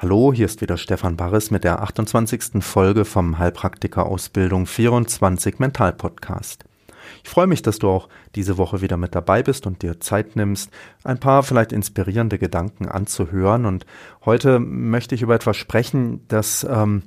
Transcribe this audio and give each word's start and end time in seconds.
Hallo, 0.00 0.32
hier 0.32 0.46
ist 0.46 0.60
wieder 0.60 0.76
Stefan 0.76 1.16
Barres 1.16 1.50
mit 1.50 1.64
der 1.64 1.82
28. 1.82 2.62
Folge 2.62 3.04
vom 3.04 3.40
Heilpraktiker 3.40 4.06
Ausbildung 4.06 4.64
24 4.64 5.58
Mental 5.58 5.92
Podcast. 5.92 6.64
Ich 7.24 7.28
freue 7.28 7.48
mich, 7.48 7.62
dass 7.62 7.80
du 7.80 7.88
auch 7.88 8.08
diese 8.36 8.58
Woche 8.58 8.80
wieder 8.80 8.96
mit 8.96 9.16
dabei 9.16 9.42
bist 9.42 9.66
und 9.66 9.82
dir 9.82 9.98
Zeit 9.98 10.36
nimmst, 10.36 10.70
ein 11.02 11.18
paar 11.18 11.42
vielleicht 11.42 11.72
inspirierende 11.72 12.38
Gedanken 12.38 12.86
anzuhören. 12.86 13.66
Und 13.66 13.86
heute 14.24 14.60
möchte 14.60 15.16
ich 15.16 15.22
über 15.22 15.34
etwas 15.34 15.56
sprechen, 15.56 16.20
das 16.28 16.62
ähm, 16.62 17.02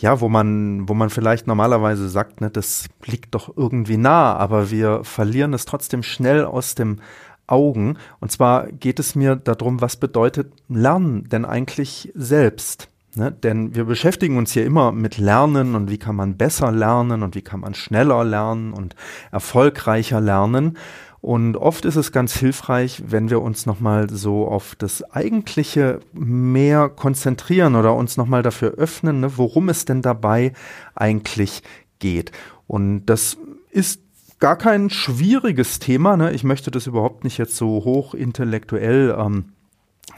ja, 0.00 0.20
wo 0.20 0.28
man, 0.28 0.88
wo 0.88 0.94
man 0.94 1.10
vielleicht 1.10 1.46
normalerweise 1.46 2.08
sagt, 2.08 2.40
ne, 2.40 2.50
das 2.50 2.86
liegt 3.04 3.34
doch 3.34 3.54
irgendwie 3.56 3.98
nah, 3.98 4.34
aber 4.34 4.70
wir 4.70 5.04
verlieren 5.04 5.52
es 5.52 5.66
trotzdem 5.66 6.02
schnell 6.02 6.44
aus 6.44 6.74
dem 6.74 7.00
Augen. 7.50 7.96
Und 8.20 8.32
zwar 8.32 8.66
geht 8.68 8.98
es 8.98 9.14
mir 9.14 9.36
darum, 9.36 9.80
was 9.80 9.96
bedeutet 9.96 10.52
Lernen 10.68 11.28
denn 11.28 11.44
eigentlich 11.44 12.12
selbst? 12.14 12.88
Ne? 13.14 13.32
Denn 13.32 13.74
wir 13.74 13.84
beschäftigen 13.84 14.36
uns 14.36 14.52
hier 14.52 14.64
immer 14.64 14.92
mit 14.92 15.18
Lernen 15.18 15.74
und 15.74 15.90
wie 15.90 15.98
kann 15.98 16.16
man 16.16 16.36
besser 16.36 16.70
lernen 16.70 17.22
und 17.22 17.34
wie 17.34 17.42
kann 17.42 17.60
man 17.60 17.74
schneller 17.74 18.24
lernen 18.24 18.72
und 18.72 18.94
erfolgreicher 19.32 20.20
lernen. 20.20 20.76
Und 21.20 21.56
oft 21.56 21.84
ist 21.84 21.96
es 21.96 22.12
ganz 22.12 22.36
hilfreich, 22.36 23.02
wenn 23.06 23.28
wir 23.28 23.42
uns 23.42 23.66
nochmal 23.66 24.08
so 24.08 24.46
auf 24.48 24.74
das 24.74 25.02
Eigentliche 25.12 26.00
mehr 26.14 26.88
konzentrieren 26.88 27.74
oder 27.74 27.94
uns 27.94 28.16
nochmal 28.16 28.42
dafür 28.42 28.70
öffnen, 28.72 29.20
ne, 29.20 29.36
worum 29.36 29.68
es 29.68 29.84
denn 29.84 30.00
dabei 30.00 30.52
eigentlich 30.94 31.62
geht. 31.98 32.32
Und 32.66 33.04
das 33.06 33.36
ist 33.70 34.00
gar 34.40 34.56
kein 34.56 34.90
schwieriges 34.90 35.78
Thema. 35.78 36.16
Ne? 36.16 36.32
Ich 36.32 36.44
möchte 36.44 36.70
das 36.70 36.86
überhaupt 36.86 37.24
nicht 37.24 37.38
jetzt 37.38 37.56
so 37.56 37.84
hoch 37.84 38.14
intellektuell 38.14 39.14
ähm, 39.18 39.52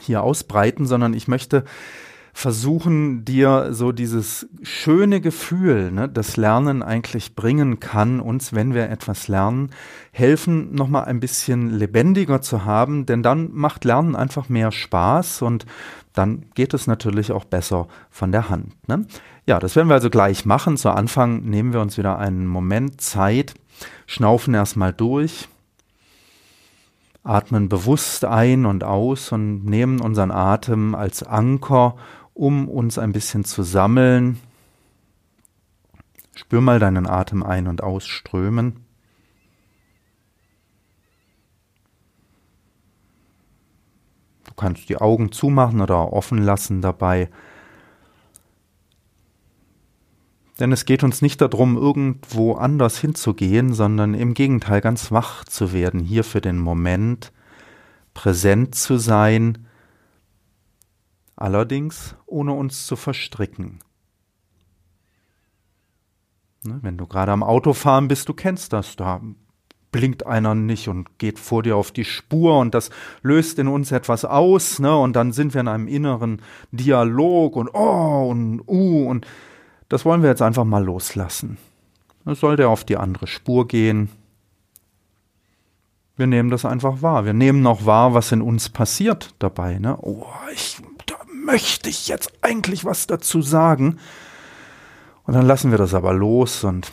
hier 0.01 0.23
ausbreiten, 0.23 0.87
sondern 0.87 1.13
ich 1.13 1.29
möchte 1.29 1.65
versuchen, 2.35 3.25
dir 3.25 3.69
so 3.73 3.93
dieses 3.93 4.49
schöne 4.63 5.21
Gefühl, 5.21 5.93
ne, 5.93 6.09
das 6.09 6.37
Lernen 6.39 6.83
eigentlich 6.83 7.35
bringen 7.35 7.79
kann, 7.79 8.21
uns, 8.21 8.55
wenn 8.55 8.73
wir 8.73 8.89
etwas 8.89 9.29
lernen, 9.29 9.71
helfen, 10.13 10.75
nochmal 10.75 11.05
ein 11.05 11.21
bisschen 11.21 11.71
lebendiger 11.71 12.41
zu 12.41 12.65
haben, 12.65 13.05
denn 13.05 13.23
dann 13.23 13.51
macht 13.53 13.85
Lernen 13.85 14.17
einfach 14.17 14.49
mehr 14.49 14.73
Spaß 14.73 15.43
und 15.43 15.67
dann 16.15 16.47
geht 16.55 16.73
es 16.73 16.87
natürlich 16.87 17.33
auch 17.33 17.45
besser 17.45 17.87
von 18.11 18.33
der 18.33 18.49
Hand. 18.49 18.73
Ne? 18.89 19.07
Ja, 19.47 19.59
das 19.59 19.77
werden 19.77 19.89
wir 19.89 19.95
also 19.95 20.11
gleich 20.11 20.47
machen. 20.47 20.77
Zu 20.77 20.91
Anfang 20.91 21.43
nehmen 21.43 21.73
wir 21.73 21.81
uns 21.81 21.99
wieder 21.99 22.19
einen 22.19 22.47
Moment 22.47 23.01
Zeit, 23.01 23.55
Schnaufen 24.07 24.55
erstmal 24.55 24.93
durch, 24.93 25.49
atmen 27.23 27.69
bewusst 27.69 28.25
ein 28.25 28.67
und 28.67 28.85
aus 28.85 29.33
und 29.33 29.65
nehmen 29.65 30.01
unseren 30.01 30.31
Atem 30.31 30.95
als 30.95 31.23
Anker, 31.23 31.97
um 32.35 32.69
uns 32.69 32.99
ein 32.99 33.13
bisschen 33.13 33.45
zu 33.45 33.63
sammeln. 33.63 34.41
Spür 36.35 36.61
mal 36.61 36.79
deinen 36.79 37.07
Atem 37.07 37.43
ein- 37.43 37.69
und 37.69 37.83
ausströmen. 37.83 38.85
Du 44.45 44.55
kannst 44.55 44.89
die 44.89 44.97
Augen 44.97 45.33
zumachen 45.33 45.81
oder 45.81 46.13
offen 46.13 46.39
lassen 46.39 46.83
dabei. 46.83 47.31
Denn 50.61 50.73
es 50.73 50.85
geht 50.85 51.03
uns 51.03 51.23
nicht 51.23 51.41
darum, 51.41 51.77
irgendwo 51.77 52.55
anders 52.55 52.99
hinzugehen, 52.99 53.73
sondern 53.73 54.15
im 54.15 54.35
Gegenteil 54.35 54.81
ganz 54.81 55.11
wach 55.11 55.45
zu 55.45 55.73
werden, 55.73 56.01
hier 56.01 56.25
für 56.25 56.41
den 56.41 56.59
Moment 56.59 57.33
präsent 58.15 58.75
zu 58.75 58.99
sein, 58.99 59.67
allerdings 61.37 62.15
ohne 62.27 62.53
uns 62.53 62.87
zu 62.87 62.97
verstricken. 62.97 63.81
Ne, 66.65 66.79
wenn 66.83 66.99
du 66.99 67.07
gerade 67.07 67.33
am 67.33 67.43
Autofahren 67.43 68.07
bist, 68.07 68.29
du 68.29 68.35
kennst 68.35 68.73
das, 68.73 68.95
da 68.95 69.21
blinkt 69.91 70.27
einer 70.27 70.55
nicht 70.55 70.89
und 70.89 71.19
geht 71.19 71.39
vor 71.39 71.63
dir 71.63 71.77
auf 71.77 71.91
die 71.91 72.05
Spur 72.05 72.59
und 72.59 72.75
das 72.75 72.91
löst 73.23 73.59
in 73.59 73.69
uns 73.69 73.91
etwas 73.91 74.25
aus, 74.25 74.79
ne? 74.79 74.97
Und 74.97 75.15
dann 75.15 75.33
sind 75.33 75.55
wir 75.55 75.61
in 75.61 75.69
einem 75.69 75.89
inneren 75.89 76.41
Dialog 76.71 77.57
und 77.57 77.69
oh 77.75 78.29
und 78.31 78.63
uh 78.67 79.09
und 79.09 79.27
das 79.93 80.07
wollen 80.07 80.23
wir 80.23 80.31
jetzt 80.31 80.41
einfach 80.41 80.65
mal 80.65 80.83
loslassen. 80.83 81.59
Es 82.25 82.41
soll 82.41 82.59
auf 82.63 82.83
die 82.83 82.97
andere 82.97 83.27
Spur 83.27 83.69
gehen. 83.69 84.09
Wir 86.17 86.27
nehmen 86.27 86.49
das 86.49 86.65
einfach 86.65 87.03
wahr. 87.03 87.27
Wir 87.27 87.35
nehmen 87.35 87.61
noch 87.61 87.85
wahr, 87.85 88.15
was 88.15 88.33
in 88.33 88.41
uns 88.41 88.71
passiert 88.71 89.35
dabei. 89.39 89.79
Ne? 89.79 89.99
Oh, 90.01 90.25
ich, 90.55 90.79
da 91.05 91.17
möchte 91.31 91.91
ich 91.91 92.09
jetzt 92.09 92.33
eigentlich 92.41 92.87
was 92.87 93.07
dazu 93.07 93.43
sagen. 93.43 93.99
Und 95.25 95.35
dann 95.35 95.45
lassen 95.45 95.71
wir 95.71 95.79
das 95.79 95.93
aber 95.93 96.15
los 96.15 96.65
und 96.65 96.91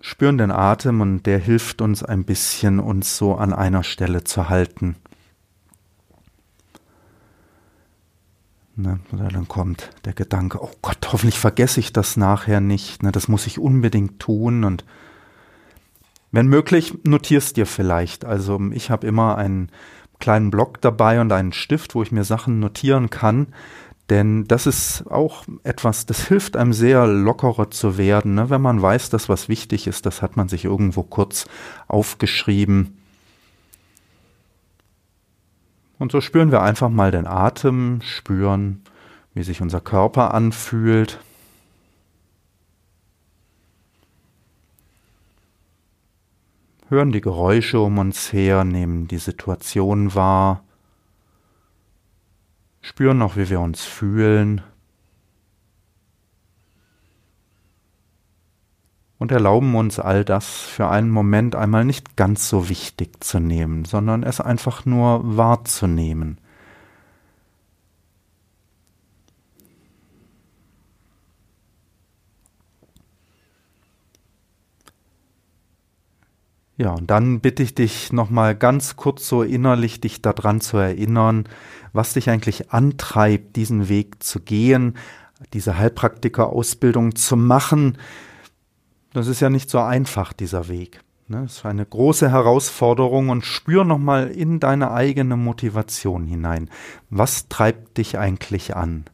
spüren 0.00 0.38
den 0.38 0.52
Atem 0.52 1.00
und 1.00 1.24
der 1.24 1.40
hilft 1.40 1.80
uns 1.80 2.04
ein 2.04 2.22
bisschen, 2.22 2.78
uns 2.78 3.16
so 3.16 3.34
an 3.34 3.52
einer 3.52 3.82
Stelle 3.82 4.22
zu 4.22 4.48
halten. 4.48 4.94
Ne, 8.78 9.00
dann 9.10 9.48
kommt 9.48 9.90
der 10.04 10.12
Gedanke, 10.12 10.62
oh 10.62 10.70
Gott, 10.82 10.98
hoffentlich 11.10 11.38
vergesse 11.38 11.80
ich 11.80 11.94
das 11.94 12.18
nachher 12.18 12.60
nicht. 12.60 13.02
Ne, 13.02 13.10
das 13.10 13.26
muss 13.26 13.46
ich 13.46 13.58
unbedingt 13.58 14.20
tun. 14.20 14.64
Und 14.64 14.84
wenn 16.30 16.46
möglich, 16.46 16.92
notierst 17.02 17.56
dir 17.56 17.64
vielleicht. 17.64 18.26
Also 18.26 18.60
ich 18.72 18.90
habe 18.90 19.06
immer 19.06 19.38
einen 19.38 19.70
kleinen 20.20 20.50
Block 20.50 20.82
dabei 20.82 21.22
und 21.22 21.32
einen 21.32 21.54
Stift, 21.54 21.94
wo 21.94 22.02
ich 22.02 22.12
mir 22.12 22.24
Sachen 22.24 22.60
notieren 22.60 23.08
kann. 23.08 23.48
Denn 24.10 24.44
das 24.44 24.66
ist 24.66 25.04
auch 25.10 25.44
etwas, 25.64 26.04
das 26.04 26.28
hilft 26.28 26.56
einem 26.56 26.74
sehr 26.74 27.06
lockerer 27.06 27.70
zu 27.70 27.96
werden. 27.96 28.34
Ne? 28.34 28.50
Wenn 28.50 28.60
man 28.60 28.80
weiß, 28.80 29.08
dass 29.08 29.30
was 29.30 29.48
wichtig 29.48 29.86
ist, 29.86 30.04
das 30.04 30.20
hat 30.20 30.36
man 30.36 30.48
sich 30.48 30.66
irgendwo 30.66 31.02
kurz 31.02 31.46
aufgeschrieben. 31.88 32.98
Und 35.98 36.12
so 36.12 36.20
spüren 36.20 36.50
wir 36.50 36.62
einfach 36.62 36.90
mal 36.90 37.10
den 37.10 37.26
Atem, 37.26 38.00
spüren, 38.02 38.82
wie 39.34 39.42
sich 39.42 39.62
unser 39.62 39.80
Körper 39.80 40.34
anfühlt. 40.34 41.20
Hören 46.88 47.12
die 47.12 47.20
Geräusche 47.20 47.80
um 47.80 47.98
uns 47.98 48.32
her, 48.32 48.64
nehmen 48.64 49.08
die 49.08 49.18
Situation 49.18 50.14
wahr, 50.14 50.62
spüren 52.80 53.20
auch, 53.22 53.36
wie 53.36 53.48
wir 53.50 53.60
uns 53.60 53.84
fühlen. 53.84 54.62
Und 59.18 59.32
erlauben 59.32 59.74
uns 59.74 59.98
all 59.98 60.24
das 60.24 60.46
für 60.46 60.88
einen 60.88 61.10
Moment 61.10 61.54
einmal 61.54 61.84
nicht 61.84 62.16
ganz 62.16 62.48
so 62.48 62.68
wichtig 62.68 63.22
zu 63.24 63.40
nehmen, 63.40 63.84
sondern 63.84 64.22
es 64.22 64.40
einfach 64.40 64.84
nur 64.84 65.36
wahrzunehmen. 65.36 66.38
Ja, 76.78 76.90
und 76.90 77.10
dann 77.10 77.40
bitte 77.40 77.62
ich 77.62 77.74
dich 77.74 78.12
nochmal 78.12 78.54
ganz 78.54 78.96
kurz 78.96 79.26
so 79.26 79.42
innerlich 79.42 80.02
dich 80.02 80.20
daran 80.20 80.60
zu 80.60 80.76
erinnern, 80.76 81.44
was 81.94 82.12
dich 82.12 82.28
eigentlich 82.28 82.70
antreibt, 82.70 83.56
diesen 83.56 83.88
Weg 83.88 84.22
zu 84.22 84.40
gehen, 84.40 84.94
diese 85.54 85.78
Heilpraktiker-Ausbildung 85.78 87.16
zu 87.16 87.38
machen, 87.38 87.96
das 89.16 89.28
ist 89.28 89.40
ja 89.40 89.48
nicht 89.48 89.70
so 89.70 89.78
einfach, 89.78 90.34
dieser 90.34 90.68
Weg. 90.68 91.00
Das 91.28 91.38
ne? 91.38 91.44
ist 91.46 91.66
eine 91.66 91.86
große 91.86 92.30
Herausforderung 92.30 93.30
und 93.30 93.44
spür 93.44 93.84
nochmal 93.84 94.28
in 94.28 94.60
deine 94.60 94.92
eigene 94.92 95.36
Motivation 95.36 96.26
hinein. 96.26 96.70
Was 97.08 97.48
treibt 97.48 97.96
dich 97.98 98.18
eigentlich 98.18 98.76
an? 98.76 99.06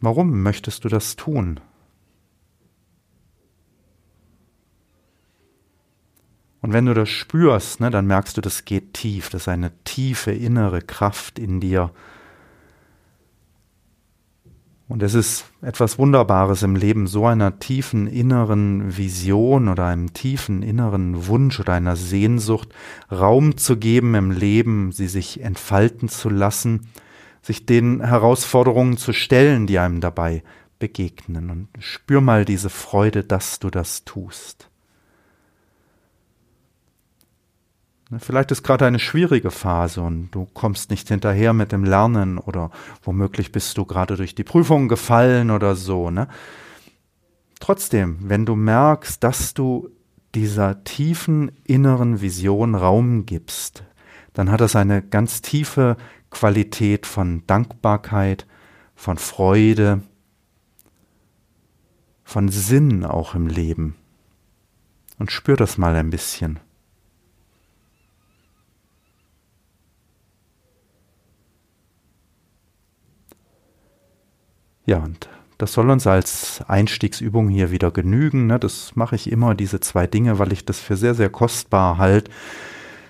Warum 0.00 0.42
möchtest 0.42 0.84
du 0.84 0.88
das 0.88 1.16
tun? 1.16 1.60
Und 6.60 6.72
wenn 6.72 6.86
du 6.86 6.94
das 6.94 7.08
spürst, 7.08 7.80
ne, 7.80 7.90
dann 7.90 8.06
merkst 8.06 8.36
du, 8.36 8.40
das 8.40 8.64
geht 8.64 8.94
tief. 8.94 9.28
Das 9.28 9.42
ist 9.42 9.48
eine 9.48 9.72
tiefe 9.84 10.32
innere 10.32 10.80
Kraft 10.80 11.38
in 11.38 11.60
dir, 11.60 11.92
Und 14.88 15.02
es 15.02 15.12
ist 15.12 15.44
etwas 15.60 15.98
Wunderbares 15.98 16.62
im 16.62 16.74
Leben, 16.74 17.06
so 17.06 17.26
einer 17.26 17.58
tiefen 17.58 18.06
inneren 18.06 18.96
Vision 18.96 19.68
oder 19.68 19.84
einem 19.84 20.14
tiefen 20.14 20.62
inneren 20.62 21.26
Wunsch 21.26 21.60
oder 21.60 21.74
einer 21.74 21.94
Sehnsucht 21.94 22.70
Raum 23.12 23.58
zu 23.58 23.76
geben 23.76 24.14
im 24.14 24.30
Leben, 24.30 24.90
sie 24.92 25.08
sich 25.08 25.42
entfalten 25.42 26.08
zu 26.08 26.30
lassen, 26.30 26.88
sich 27.42 27.66
den 27.66 28.02
Herausforderungen 28.02 28.96
zu 28.96 29.12
stellen, 29.12 29.66
die 29.66 29.78
einem 29.78 30.00
dabei 30.00 30.42
begegnen. 30.78 31.50
Und 31.50 31.68
spür 31.78 32.22
mal 32.22 32.46
diese 32.46 32.70
Freude, 32.70 33.24
dass 33.24 33.58
du 33.58 33.68
das 33.68 34.04
tust. 34.04 34.70
Ne, 37.97 37.97
vielleicht 38.16 38.50
ist 38.50 38.62
gerade 38.62 38.86
eine 38.86 38.98
schwierige 38.98 39.50
Phase 39.50 40.00
und 40.00 40.30
du 40.30 40.46
kommst 40.46 40.90
nicht 40.90 41.08
hinterher 41.08 41.52
mit 41.52 41.72
dem 41.72 41.84
Lernen 41.84 42.38
oder 42.38 42.70
womöglich 43.02 43.52
bist 43.52 43.76
du 43.76 43.84
gerade 43.84 44.16
durch 44.16 44.34
die 44.34 44.44
Prüfung 44.44 44.88
gefallen 44.88 45.50
oder 45.50 45.76
so. 45.76 46.10
Ne? 46.10 46.28
Trotzdem, 47.60 48.18
wenn 48.22 48.46
du 48.46 48.56
merkst, 48.56 49.22
dass 49.22 49.52
du 49.52 49.90
dieser 50.34 50.84
tiefen 50.84 51.52
inneren 51.64 52.20
Vision 52.20 52.74
Raum 52.74 53.26
gibst, 53.26 53.84
dann 54.32 54.50
hat 54.50 54.60
das 54.60 54.76
eine 54.76 55.02
ganz 55.02 55.42
tiefe 55.42 55.96
Qualität 56.30 57.06
von 57.06 57.42
Dankbarkeit, 57.46 58.46
von 58.94 59.18
Freude, 59.18 60.02
von 62.24 62.48
Sinn 62.48 63.04
auch 63.04 63.34
im 63.34 63.46
Leben. 63.46 63.96
Und 65.18 65.32
spür 65.32 65.56
das 65.56 65.78
mal 65.78 65.94
ein 65.96 66.10
bisschen. 66.10 66.60
Ja, 74.88 75.00
und 75.00 75.28
das 75.58 75.74
soll 75.74 75.90
uns 75.90 76.06
als 76.06 76.62
Einstiegsübung 76.66 77.50
hier 77.50 77.70
wieder 77.70 77.90
genügen. 77.90 78.46
Ne? 78.46 78.58
Das 78.58 78.96
mache 78.96 79.16
ich 79.16 79.30
immer, 79.30 79.54
diese 79.54 79.80
zwei 79.80 80.06
Dinge, 80.06 80.38
weil 80.38 80.50
ich 80.50 80.64
das 80.64 80.80
für 80.80 80.96
sehr, 80.96 81.14
sehr 81.14 81.28
kostbar 81.28 81.98
halte, 81.98 82.30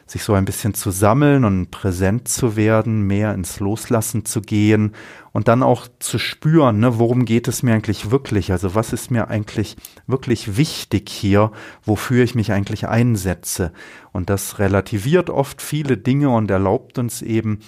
sich 0.04 0.24
so 0.24 0.34
ein 0.34 0.44
bisschen 0.44 0.74
zu 0.74 0.90
sammeln 0.90 1.44
und 1.44 1.70
präsent 1.70 2.26
zu 2.26 2.56
werden, 2.56 3.02
mehr 3.02 3.32
ins 3.32 3.60
Loslassen 3.60 4.24
zu 4.24 4.42
gehen 4.42 4.92
und 5.30 5.46
dann 5.46 5.62
auch 5.62 5.86
zu 6.00 6.18
spüren, 6.18 6.80
ne, 6.80 6.98
worum 6.98 7.24
geht 7.24 7.46
es 7.46 7.62
mir 7.62 7.74
eigentlich 7.74 8.10
wirklich? 8.10 8.50
Also 8.50 8.74
was 8.74 8.92
ist 8.92 9.12
mir 9.12 9.28
eigentlich 9.28 9.76
wirklich 10.08 10.56
wichtig 10.56 11.08
hier, 11.08 11.52
wofür 11.84 12.24
ich 12.24 12.34
mich 12.34 12.50
eigentlich 12.50 12.88
einsetze? 12.88 13.72
Und 14.10 14.30
das 14.30 14.58
relativiert 14.58 15.30
oft 15.30 15.62
viele 15.62 15.96
Dinge 15.96 16.30
und 16.30 16.50
erlaubt 16.50 16.98
uns 16.98 17.22
eben 17.22 17.60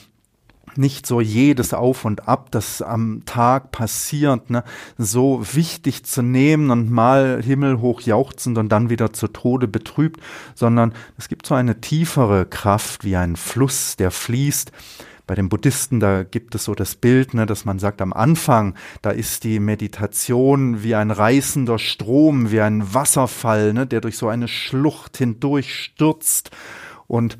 nicht 0.76 1.06
so 1.06 1.20
jedes 1.20 1.74
Auf 1.74 2.04
und 2.04 2.28
Ab, 2.28 2.50
das 2.50 2.82
am 2.82 3.22
Tag 3.26 3.70
passiert, 3.70 4.50
ne, 4.50 4.64
so 4.98 5.42
wichtig 5.52 6.04
zu 6.04 6.22
nehmen 6.22 6.70
und 6.70 6.90
mal 6.90 7.42
himmelhoch 7.42 8.00
jauchzend 8.00 8.58
und 8.58 8.70
dann 8.70 8.90
wieder 8.90 9.12
zu 9.12 9.28
Tode 9.28 9.68
betrübt, 9.68 10.20
sondern 10.54 10.94
es 11.18 11.28
gibt 11.28 11.46
so 11.46 11.54
eine 11.54 11.80
tiefere 11.80 12.46
Kraft 12.46 13.04
wie 13.04 13.16
ein 13.16 13.36
Fluss, 13.36 13.96
der 13.96 14.10
fließt. 14.10 14.72
Bei 15.26 15.36
den 15.36 15.48
Buddhisten, 15.48 16.00
da 16.00 16.24
gibt 16.24 16.56
es 16.56 16.64
so 16.64 16.74
das 16.74 16.96
Bild, 16.96 17.34
ne, 17.34 17.46
dass 17.46 17.64
man 17.64 17.78
sagt, 17.78 18.02
am 18.02 18.12
Anfang, 18.12 18.74
da 19.00 19.10
ist 19.10 19.44
die 19.44 19.60
Meditation 19.60 20.82
wie 20.82 20.96
ein 20.96 21.12
reißender 21.12 21.78
Strom, 21.78 22.50
wie 22.50 22.60
ein 22.60 22.94
Wasserfall, 22.94 23.72
ne, 23.72 23.86
der 23.86 24.00
durch 24.00 24.16
so 24.16 24.26
eine 24.26 24.48
Schlucht 24.48 25.18
hindurch 25.18 25.72
stürzt. 25.72 26.50
Und 27.06 27.38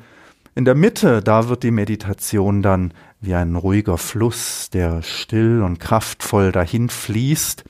in 0.55 0.65
der 0.65 0.75
Mitte, 0.75 1.21
da 1.21 1.47
wird 1.47 1.63
die 1.63 1.71
Meditation 1.71 2.61
dann 2.61 2.93
wie 3.21 3.35
ein 3.35 3.55
ruhiger 3.55 3.97
Fluss, 3.97 4.69
der 4.69 5.01
still 5.01 5.61
und 5.61 5.79
kraftvoll 5.79 6.51
dahin 6.51 6.89
fließt. 6.89 7.63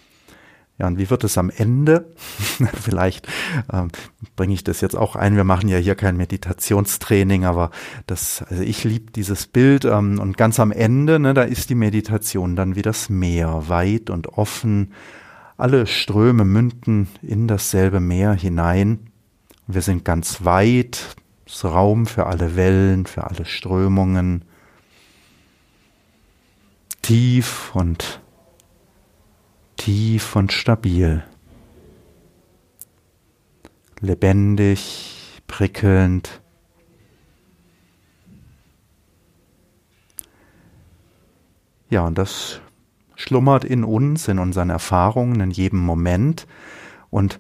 Ja, 0.82 0.88
und 0.88 0.98
wie 0.98 1.12
wird 1.12 1.24
es 1.24 1.38
am 1.38 1.52
Ende? 1.52 2.12
Vielleicht 2.74 3.28
ähm, 3.72 3.90
bringe 4.36 4.56
ich 4.56 4.64
das 4.64 4.82
jetzt 4.82 4.96
auch 4.96 5.16
ein. 5.16 5.36
Wir 5.36 5.44
machen 5.44 5.70
ja 5.70 5.78
hier 5.78 5.94
kein 5.94 6.18
Meditationstraining, 6.18 7.46
aber 7.46 7.70
das, 8.08 8.44
also 8.50 8.64
ich 8.64 8.84
liebe 8.84 9.12
dieses 9.12 9.46
Bild. 9.46 9.86
Ähm, 9.86 10.18
und 10.20 10.38
ganz 10.38 10.60
am 10.60 10.72
Ende, 10.72 11.20
ne, 11.20 11.36
da 11.36 11.44
ist 11.44 11.70
die 11.70 11.76
Meditation 11.76 12.56
dann 12.56 12.76
wie 12.76 12.82
das 12.82 13.10
Meer, 13.10 13.66
weit 13.68 14.10
und 14.10 14.30
offen. 14.30 14.94
Alle 15.56 15.86
Ströme 15.86 16.46
münden 16.46 17.10
in 17.22 17.48
dasselbe 17.48 18.00
Meer 18.00 18.34
hinein. 18.34 19.12
Wir 19.68 19.84
sind 19.84 20.04
ganz 20.04 20.44
weit, 20.46 21.16
es 21.52 21.66
Raum 21.66 22.06
für 22.06 22.28
alle 22.28 22.56
Wellen, 22.56 23.06
für 23.06 23.26
alle 23.26 23.46
Strömungen 23.46 24.46
tief 27.02 27.76
und 27.76 28.22
tief 29.76 30.36
und 30.36 30.52
stabil, 30.52 31.24
lebendig, 34.00 35.42
prickelnd. 35.48 36.42
Ja, 41.90 42.06
und 42.06 42.18
das 42.18 42.62
schlummert 43.16 43.66
in 43.66 43.84
uns, 43.84 44.28
in 44.28 44.40
unseren 44.40 44.70
Erfahrungen, 44.70 45.42
in 45.42 45.52
jedem 45.52 45.80
Moment. 45.80 46.48
Und 47.10 47.40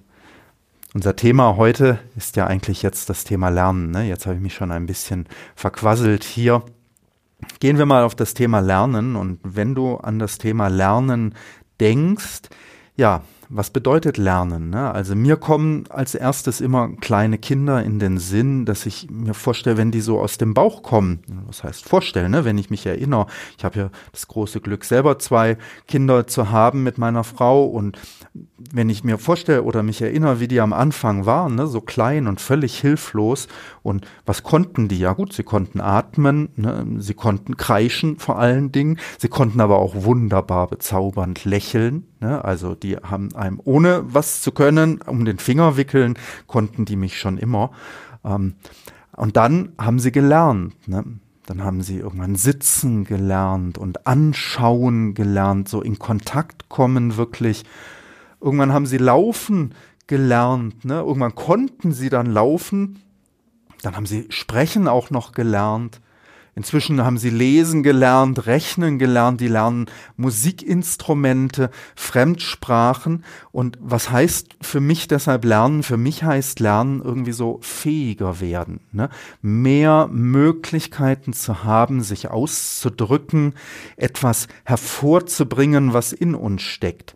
unser 0.94 1.16
Thema 1.16 1.56
heute 1.56 2.00
ist 2.18 2.36
ja 2.36 2.48
eigentlich 2.48 2.82
jetzt 2.82 3.10
das 3.10 3.24
Thema 3.24 3.50
Lernen. 3.50 3.92
Ne? 3.92 4.08
Jetzt 4.08 4.26
habe 4.26 4.36
ich 4.36 4.42
mich 4.42 4.54
schon 4.54 4.72
ein 4.72 4.86
bisschen 4.86 5.28
verquasselt 5.56 6.24
hier. 6.24 6.64
Gehen 7.60 7.78
wir 7.78 7.86
mal 7.86 8.04
auf 8.04 8.16
das 8.16 8.34
Thema 8.34 8.60
Lernen 8.60 9.16
und 9.16 9.40
wenn 9.44 9.74
du 9.74 9.96
an 9.98 10.20
das 10.20 10.38
Thema 10.38 10.68
Lernen 10.68 11.34
denkst, 11.80 12.50
ja, 12.96 13.24
was 13.50 13.70
bedeutet 13.70 14.18
Lernen? 14.18 14.70
Ne? 14.70 14.92
Also 14.92 15.16
mir 15.16 15.36
kommen 15.36 15.86
als 15.90 16.14
erstes 16.14 16.62
immer 16.62 16.90
kleine 16.98 17.38
Kinder 17.38 17.84
in 17.84 18.00
den 18.00 18.18
Sinn, 18.18 18.66
dass 18.66 18.86
ich 18.86 19.10
mir 19.10 19.34
vorstelle, 19.34 19.78
wenn 19.78 19.92
die 19.92 20.02
so 20.02 20.20
aus 20.20 20.38
dem 20.38 20.54
Bauch 20.54 20.84
kommen, 20.84 21.20
was 21.48 21.64
heißt 21.64 21.88
vorstellen, 21.88 22.32
ne? 22.32 22.46
wenn 22.46 22.58
ich 22.58 22.70
mich 22.70 22.86
erinnere, 22.86 23.28
ich 23.58 23.66
habe 23.66 23.80
ja 23.80 23.90
das 24.12 24.28
große 24.28 24.62
Glück, 24.62 24.86
selber 24.86 25.20
zwei 25.20 25.58
Kinder 25.88 26.28
zu 26.28 26.52
haben 26.52 26.84
mit 26.84 26.98
meiner 26.98 27.24
Frau 27.24 27.66
und 27.66 27.98
wenn 28.74 28.90
ich 28.90 29.04
mir 29.04 29.18
vorstelle 29.18 29.64
oder 29.64 29.84
mich 29.84 30.02
erinnere, 30.02 30.40
wie 30.40 30.48
die 30.48 30.62
am 30.62 30.74
Anfang 30.74 31.26
waren, 31.26 31.56
ne? 31.56 31.68
so 31.68 31.82
klein 31.82 32.28
und 32.28 32.42
völlig 32.42 32.80
hilflos 32.80 33.48
und 33.84 34.06
was 34.26 34.44
konnten 34.44 34.88
die? 34.88 35.00
Ja 35.00 35.14
gut, 35.14 35.34
sie 35.34 35.44
konnten 35.44 35.82
atmen, 35.82 36.50
ne? 36.56 36.86
sie 36.98 37.14
konnten 37.14 37.58
kreischen 37.58 38.18
vor 38.20 38.40
allen 38.40 38.72
Dingen, 38.72 38.98
sie 39.18 39.30
konnten 39.30 39.62
aber 39.62 39.80
auch 39.80 40.04
wunderbar 40.04 40.68
bezaubernd 40.68 41.46
lächeln, 41.46 42.08
ne? 42.20 42.44
also 42.44 42.76
die 42.76 42.98
haben 42.98 43.34
einem, 43.36 43.62
ohne 43.64 44.04
was 44.06 44.42
zu 44.42 44.52
können, 44.52 45.02
um 45.02 45.26
den 45.26 45.40
Finger 45.40 45.78
wickeln, 45.78 46.16
konnten 46.48 46.86
die 46.86 46.96
mich 46.96 47.20
schon 47.20 47.38
immer. 47.38 47.72
Ähm, 48.24 48.56
und 49.16 49.38
dann 49.38 49.74
haben 49.78 50.00
sie 50.00 50.12
gelernt. 50.12 50.88
Ne? 50.88 51.04
Dann 51.46 51.64
haben 51.64 51.82
sie 51.82 51.98
irgendwann 51.98 52.36
sitzen 52.36 53.04
gelernt 53.04 53.78
und 53.78 54.08
anschauen 54.08 55.14
gelernt, 55.14 55.68
so 55.68 55.82
in 55.82 56.00
Kontakt 56.00 56.70
kommen 56.70 57.18
wirklich. 57.18 57.64
Irgendwann 58.42 58.74
haben 58.74 58.86
sie 58.86 58.98
laufen 58.98 59.74
gelernt. 60.08 60.84
Ne? 60.84 60.96
Irgendwann 60.96 61.36
konnten 61.36 61.92
sie 61.94 62.10
dann 62.10 62.26
laufen. 62.26 63.00
Dann 63.82 63.96
haben 63.96 64.06
sie 64.06 64.26
sprechen 64.30 64.88
auch 64.88 65.10
noch 65.10 65.32
gelernt. 65.32 66.02
Inzwischen 66.54 67.02
haben 67.02 67.18
sie 67.18 67.30
lesen 67.30 67.82
gelernt, 67.82 68.46
rechnen 68.46 69.00
gelernt, 69.00 69.40
die 69.40 69.48
lernen 69.48 69.86
Musikinstrumente, 70.18 71.72
Fremdsprachen. 71.96 73.24
Und 73.54 73.78
was 73.80 74.12
heißt 74.12 74.58
für 74.60 74.82
mich 74.82 75.08
deshalb 75.08 75.46
lernen? 75.46 75.82
Für 75.82 75.96
mich 75.96 76.24
heißt 76.24 76.60
lernen 76.60 77.02
irgendwie 77.02 77.32
so 77.32 77.60
fähiger 77.62 78.42
werden, 78.42 78.82
ne? 78.92 79.10
mehr 79.42 80.10
Möglichkeiten 80.12 81.32
zu 81.32 81.64
haben, 81.64 82.02
sich 82.02 82.30
auszudrücken, 82.30 83.54
etwas 83.96 84.50
hervorzubringen, 84.66 85.94
was 85.94 86.12
in 86.12 86.36
uns 86.36 86.64
steckt 86.64 87.16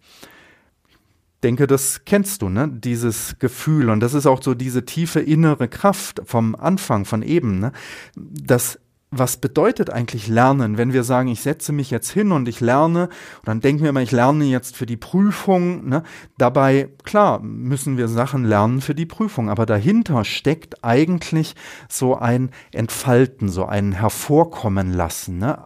denke, 1.46 1.68
das 1.68 2.02
kennst 2.06 2.42
du, 2.42 2.50
ne? 2.50 2.68
Dieses 2.68 3.38
Gefühl. 3.40 3.90
Und 3.90 4.00
das 4.00 4.14
ist 4.14 4.26
auch 4.26 4.42
so 4.42 4.56
diese 4.56 4.84
tiefe 4.84 5.20
innere 5.20 5.68
Kraft 5.68 6.22
vom 6.26 6.56
Anfang, 6.56 7.06
von 7.06 7.22
eben, 7.22 7.60
ne? 7.60 7.72
Das 8.16 8.80
was 9.18 9.38
bedeutet 9.38 9.90
eigentlich 9.90 10.28
Lernen, 10.28 10.78
wenn 10.78 10.92
wir 10.92 11.06
sagen, 11.06 11.30
ich 11.30 11.40
setze 11.40 11.72
mich 11.72 11.90
jetzt 11.90 12.10
hin 12.10 12.34
und 12.34 12.50
ich 12.50 12.60
lerne, 12.60 13.04
und 13.06 13.48
dann 13.48 13.62
denken 13.62 13.84
wir 13.84 13.90
immer, 13.90 14.02
ich 14.02 14.12
lerne 14.12 14.44
jetzt 14.44 14.76
für 14.76 14.86
die 14.86 14.98
Prüfung. 14.98 15.88
Ne? 15.88 16.04
Dabei, 16.38 16.90
klar, 17.04 17.40
müssen 17.42 17.98
wir 17.98 18.10
Sachen 18.10 18.44
lernen 18.44 18.82
für 18.82 18.96
die 18.96 19.06
Prüfung, 19.06 19.50
aber 19.50 19.66
dahinter 19.66 20.26
steckt 20.26 20.84
eigentlich 20.84 21.56
so 21.88 22.16
ein 22.16 22.50
Entfalten, 22.74 23.48
so 23.48 23.66
ein 23.66 23.94
Hervorkommen 23.94 24.92
lassen. 24.92 25.38
Ne? 25.38 25.64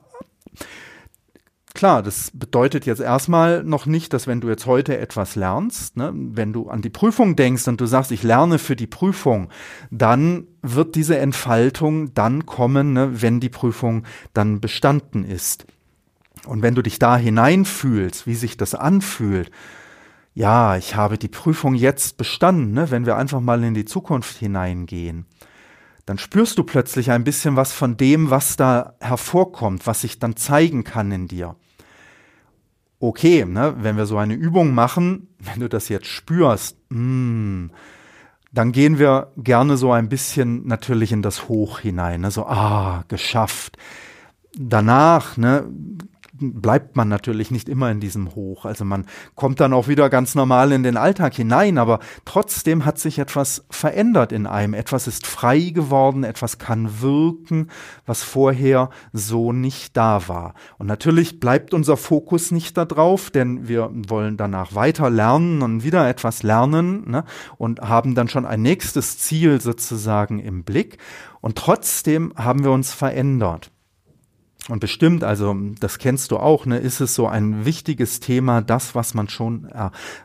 Klar, 1.80 2.04
das 2.04 2.32
bedeutet 2.34 2.86
jetzt 2.86 3.00
erstmal 3.00 3.64
noch 3.64 3.86
nicht, 3.86 4.12
dass 4.12 4.28
wenn 4.28 4.42
du 4.42 4.50
jetzt 4.50 4.66
heute 4.66 4.98
etwas 4.98 5.38
lernst, 5.38 5.96
ne, 5.96 6.12
wenn 6.14 6.52
du 6.52 6.68
an 6.70 6.82
die 6.82 6.90
Prüfung 6.90 7.38
denkst 7.38 7.70
und 7.70 7.80
du 7.80 7.86
sagst, 7.86 8.12
ich 8.12 8.22
lerne 8.22 8.60
für 8.60 8.76
die 8.76 8.86
Prüfung, 8.86 9.48
dann 9.90 10.46
wird 10.62 10.96
diese 10.96 11.18
Entfaltung 11.18 12.14
dann 12.14 12.46
kommen, 12.46 12.92
ne, 12.92 13.22
wenn 13.22 13.40
die 13.40 13.48
Prüfung 13.48 14.04
dann 14.34 14.60
bestanden 14.60 15.24
ist. 15.24 15.68
Und 16.46 16.64
wenn 16.64 16.76
du 16.76 16.82
dich 16.82 17.00
da 17.00 17.16
hineinfühlst, 17.16 18.28
wie 18.28 18.36
sich 18.36 18.58
das 18.58 18.76
anfühlt, 18.76 19.50
ja, 20.34 20.76
ich 20.76 20.98
habe 20.98 21.18
die 21.18 21.30
Prüfung 21.30 21.76
jetzt 21.76 22.18
bestanden, 22.18 22.74
ne? 22.74 22.92
wenn 22.92 23.06
wir 23.06 23.16
einfach 23.16 23.40
mal 23.40 23.64
in 23.64 23.74
die 23.74 23.86
Zukunft 23.86 24.36
hineingehen, 24.36 25.28
dann 26.06 26.18
spürst 26.18 26.58
du 26.58 26.66
plötzlich 26.66 27.12
ein 27.12 27.24
bisschen 27.24 27.56
was 27.56 27.72
von 27.72 27.96
dem, 27.96 28.32
was 28.32 28.58
da 28.58 28.96
hervorkommt, 29.00 29.88
was 29.88 30.02
sich 30.02 30.20
dann 30.20 30.36
zeigen 30.36 30.84
kann 30.84 31.10
in 31.14 31.30
dir. 31.30 31.56
Okay, 33.00 33.46
ne? 33.46 33.76
wenn 33.80 33.96
wir 33.96 34.06
so 34.06 34.18
eine 34.18 34.34
Übung 34.34 34.74
machen, 34.74 35.30
wenn 35.40 35.62
du 35.62 35.70
das 35.70 35.88
jetzt 35.88 36.08
spürst, 36.08 36.78
mh, 36.90 36.98
hm, 36.98 37.72
dann 38.52 38.72
gehen 38.72 38.98
wir 38.98 39.32
gerne 39.38 39.78
so 39.78 39.92
ein 39.92 40.10
bisschen 40.10 40.66
natürlich 40.68 41.12
in 41.12 41.22
das 41.22 41.48
Hoch 41.48 41.80
hinein, 41.80 42.22
ne? 42.22 42.32
so, 42.32 42.46
ah, 42.46 43.04
geschafft. 43.08 43.78
Danach, 44.58 45.38
ne, 45.38 45.66
bleibt 46.40 46.96
man 46.96 47.08
natürlich 47.08 47.52
nicht 47.52 47.70
immer 47.70 47.92
in 47.92 48.00
diesem 48.00 48.36
Hoch. 48.36 48.66
Also 48.66 48.86
man 48.86 49.06
kommt 49.36 49.60
dann 49.60 49.74
auch 49.74 49.88
wieder 49.88 50.10
ganz 50.10 50.36
normal 50.36 50.72
in 50.72 50.84
den 50.84 50.98
Alltag 50.98 51.36
hinein, 51.36 51.78
aber 51.78 52.00
trotzdem 52.26 52.86
hat 52.86 53.00
sich 53.00 53.20
etwas 53.20 53.66
verändert 53.70 54.32
in 54.32 54.48
einem. 54.48 54.74
Etwas 54.74 55.08
ist 55.08 55.28
frei 55.28 55.60
geworden, 55.74 56.24
etwas 56.24 56.58
kann 56.58 57.02
wirken, 57.02 57.68
was 58.06 58.24
vorher 58.24 58.90
so 59.14 59.54
nicht 59.54 59.96
da 59.98 60.28
war. 60.28 60.54
Und 60.78 60.88
natürlich 60.88 61.40
bleibt 61.40 61.74
unser 61.74 61.98
Fokus 61.98 62.52
nicht 62.52 62.78
darauf, 62.78 63.30
denn 63.30 63.68
wir 63.68 63.90
wollen 63.94 64.38
danach 64.38 64.76
weiter 64.76 65.10
lernen 65.10 65.62
und 65.62 65.84
wieder 65.84 66.08
etwas 66.08 66.44
lernen 66.44 67.10
ne, 67.10 67.24
und 67.58 67.82
haben 67.82 68.16
dann 68.16 68.28
schon 68.28 68.46
ein 68.46 68.62
nächstes 68.62 69.20
Ziel 69.20 69.62
sozusagen 69.62 70.40
im 70.40 70.64
Blick. 70.64 70.98
Und 71.42 71.58
trotzdem 71.58 72.34
haben 72.36 72.64
wir 72.64 72.72
uns 72.72 72.94
verändert. 72.94 73.72
Und 74.68 74.82
bestimmt, 74.82 75.24
also 75.24 75.56
das 75.80 75.98
kennst 75.98 76.32
du 76.32 76.38
auch, 76.38 76.66
ne, 76.66 76.78
ist 76.78 77.00
es 77.00 77.16
so 77.16 77.28
ein 77.28 77.66
wichtiges 77.66 78.20
Thema, 78.20 78.62
das, 78.62 78.94
was 78.94 79.14
man 79.14 79.30
schon 79.30 79.68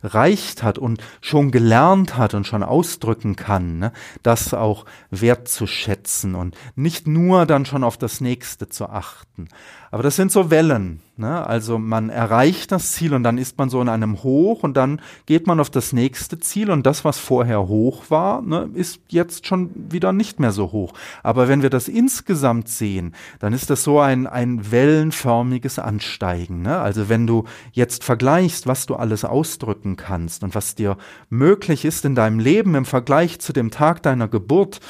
erreicht 0.02 0.62
hat 0.62 0.76
und 0.76 1.02
schon 1.22 1.50
gelernt 1.50 2.16
hat 2.18 2.34
und 2.34 2.46
schon 2.46 2.62
ausdrücken 2.62 3.36
kann, 3.36 3.78
ne, 3.78 3.92
das 4.22 4.52
auch 4.52 4.84
wertzuschätzen 5.10 6.34
und 6.34 6.56
nicht 6.74 7.06
nur 7.06 7.46
dann 7.46 7.64
schon 7.64 7.84
auf 7.84 7.96
das 7.96 8.20
nächste 8.20 8.68
zu 8.68 8.88
achten. 8.88 9.48
Aber 9.94 10.02
das 10.02 10.16
sind 10.16 10.32
so 10.32 10.50
Wellen. 10.50 11.02
Ne? 11.16 11.46
Also 11.46 11.78
man 11.78 12.10
erreicht 12.10 12.72
das 12.72 12.94
Ziel 12.94 13.14
und 13.14 13.22
dann 13.22 13.38
ist 13.38 13.58
man 13.58 13.70
so 13.70 13.80
in 13.80 13.88
einem 13.88 14.24
Hoch 14.24 14.64
und 14.64 14.76
dann 14.76 15.00
geht 15.24 15.46
man 15.46 15.60
auf 15.60 15.70
das 15.70 15.92
nächste 15.92 16.40
Ziel 16.40 16.72
und 16.72 16.84
das, 16.84 17.04
was 17.04 17.20
vorher 17.20 17.68
hoch 17.68 18.10
war, 18.10 18.42
ne, 18.42 18.68
ist 18.74 18.98
jetzt 19.10 19.46
schon 19.46 19.70
wieder 19.76 20.12
nicht 20.12 20.40
mehr 20.40 20.50
so 20.50 20.72
hoch. 20.72 20.94
Aber 21.22 21.46
wenn 21.46 21.62
wir 21.62 21.70
das 21.70 21.86
insgesamt 21.86 22.68
sehen, 22.68 23.14
dann 23.38 23.52
ist 23.52 23.70
das 23.70 23.84
so 23.84 24.00
ein, 24.00 24.26
ein 24.26 24.72
wellenförmiges 24.72 25.78
Ansteigen. 25.78 26.62
Ne? 26.62 26.76
Also 26.76 27.08
wenn 27.08 27.28
du 27.28 27.44
jetzt 27.70 28.02
vergleichst, 28.02 28.66
was 28.66 28.86
du 28.86 28.96
alles 28.96 29.24
ausdrücken 29.24 29.94
kannst 29.94 30.42
und 30.42 30.56
was 30.56 30.74
dir 30.74 30.96
möglich 31.30 31.84
ist 31.84 32.04
in 32.04 32.16
deinem 32.16 32.40
Leben 32.40 32.74
im 32.74 32.84
Vergleich 32.84 33.38
zu 33.38 33.52
dem 33.52 33.70
Tag 33.70 34.02
deiner 34.02 34.26
Geburt, 34.26 34.80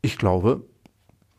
ich 0.00 0.16
glaube, 0.16 0.62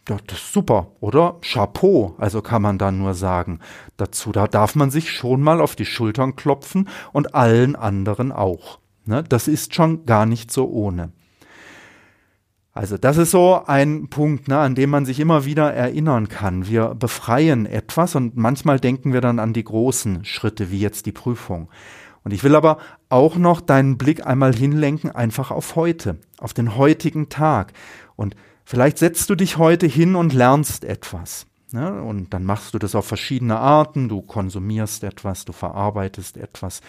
ja, 0.09 0.17
das 0.27 0.39
ist 0.39 0.53
super, 0.53 0.91
oder? 1.01 1.37
Chapeau, 1.41 2.15
also 2.17 2.41
kann 2.41 2.61
man 2.61 2.77
dann 2.77 2.97
nur 2.97 3.13
sagen. 3.13 3.59
Dazu, 3.97 4.31
da 4.31 4.47
darf 4.47 4.75
man 4.75 4.89
sich 4.89 5.11
schon 5.11 5.41
mal 5.41 5.59
auf 5.59 5.75
die 5.75 5.85
Schultern 5.85 6.35
klopfen 6.35 6.87
und 7.11 7.35
allen 7.35 7.75
anderen 7.75 8.31
auch. 8.31 8.79
Ne? 9.05 9.23
Das 9.27 9.47
ist 9.47 9.75
schon 9.75 10.05
gar 10.05 10.25
nicht 10.25 10.51
so 10.51 10.69
ohne. 10.69 11.11
Also 12.77 12.95
das 12.97 13.17
ist 13.17 13.31
so 13.31 13.63
ein 13.65 14.07
Punkt, 14.07 14.47
ne, 14.47 14.59
an 14.59 14.75
dem 14.75 14.91
man 14.91 15.03
sich 15.03 15.19
immer 15.19 15.45
wieder 15.45 15.73
erinnern 15.73 16.29
kann. 16.29 16.67
Wir 16.67 16.93
befreien 16.93 17.65
etwas 17.65 18.13
und 18.13 18.37
manchmal 18.37 18.79
denken 18.79 19.13
wir 19.13 19.21
dann 19.21 19.39
an 19.39 19.51
die 19.51 19.63
großen 19.63 20.23
Schritte, 20.25 20.69
wie 20.69 20.79
jetzt 20.79 21.07
die 21.07 21.11
Prüfung. 21.11 21.69
Und 22.23 22.33
ich 22.33 22.43
will 22.43 22.55
aber 22.55 22.77
auch 23.09 23.35
noch 23.35 23.61
deinen 23.61 23.97
Blick 23.97 24.27
einmal 24.27 24.53
hinlenken, 24.53 25.09
einfach 25.09 25.49
auf 25.49 25.75
heute, 25.75 26.19
auf 26.37 26.53
den 26.53 26.77
heutigen 26.77 27.29
Tag. 27.29 27.73
Und 28.15 28.35
Vielleicht 28.69 28.97
setzt 28.97 29.29
du 29.29 29.35
dich 29.35 29.57
heute 29.57 29.87
hin 29.87 30.15
und 30.15 30.33
lernst 30.33 30.83
etwas. 30.83 31.47
Ne? 31.71 32.03
Und 32.03 32.33
dann 32.33 32.43
machst 32.43 32.73
du 32.73 32.79
das 32.79 32.95
auf 32.95 33.07
verschiedene 33.07 33.57
Arten. 33.57 34.09
Du 34.09 34.21
konsumierst 34.21 35.05
etwas, 35.05 35.45
du 35.45 35.53
verarbeitest 35.53 36.35
etwas. 36.35 36.81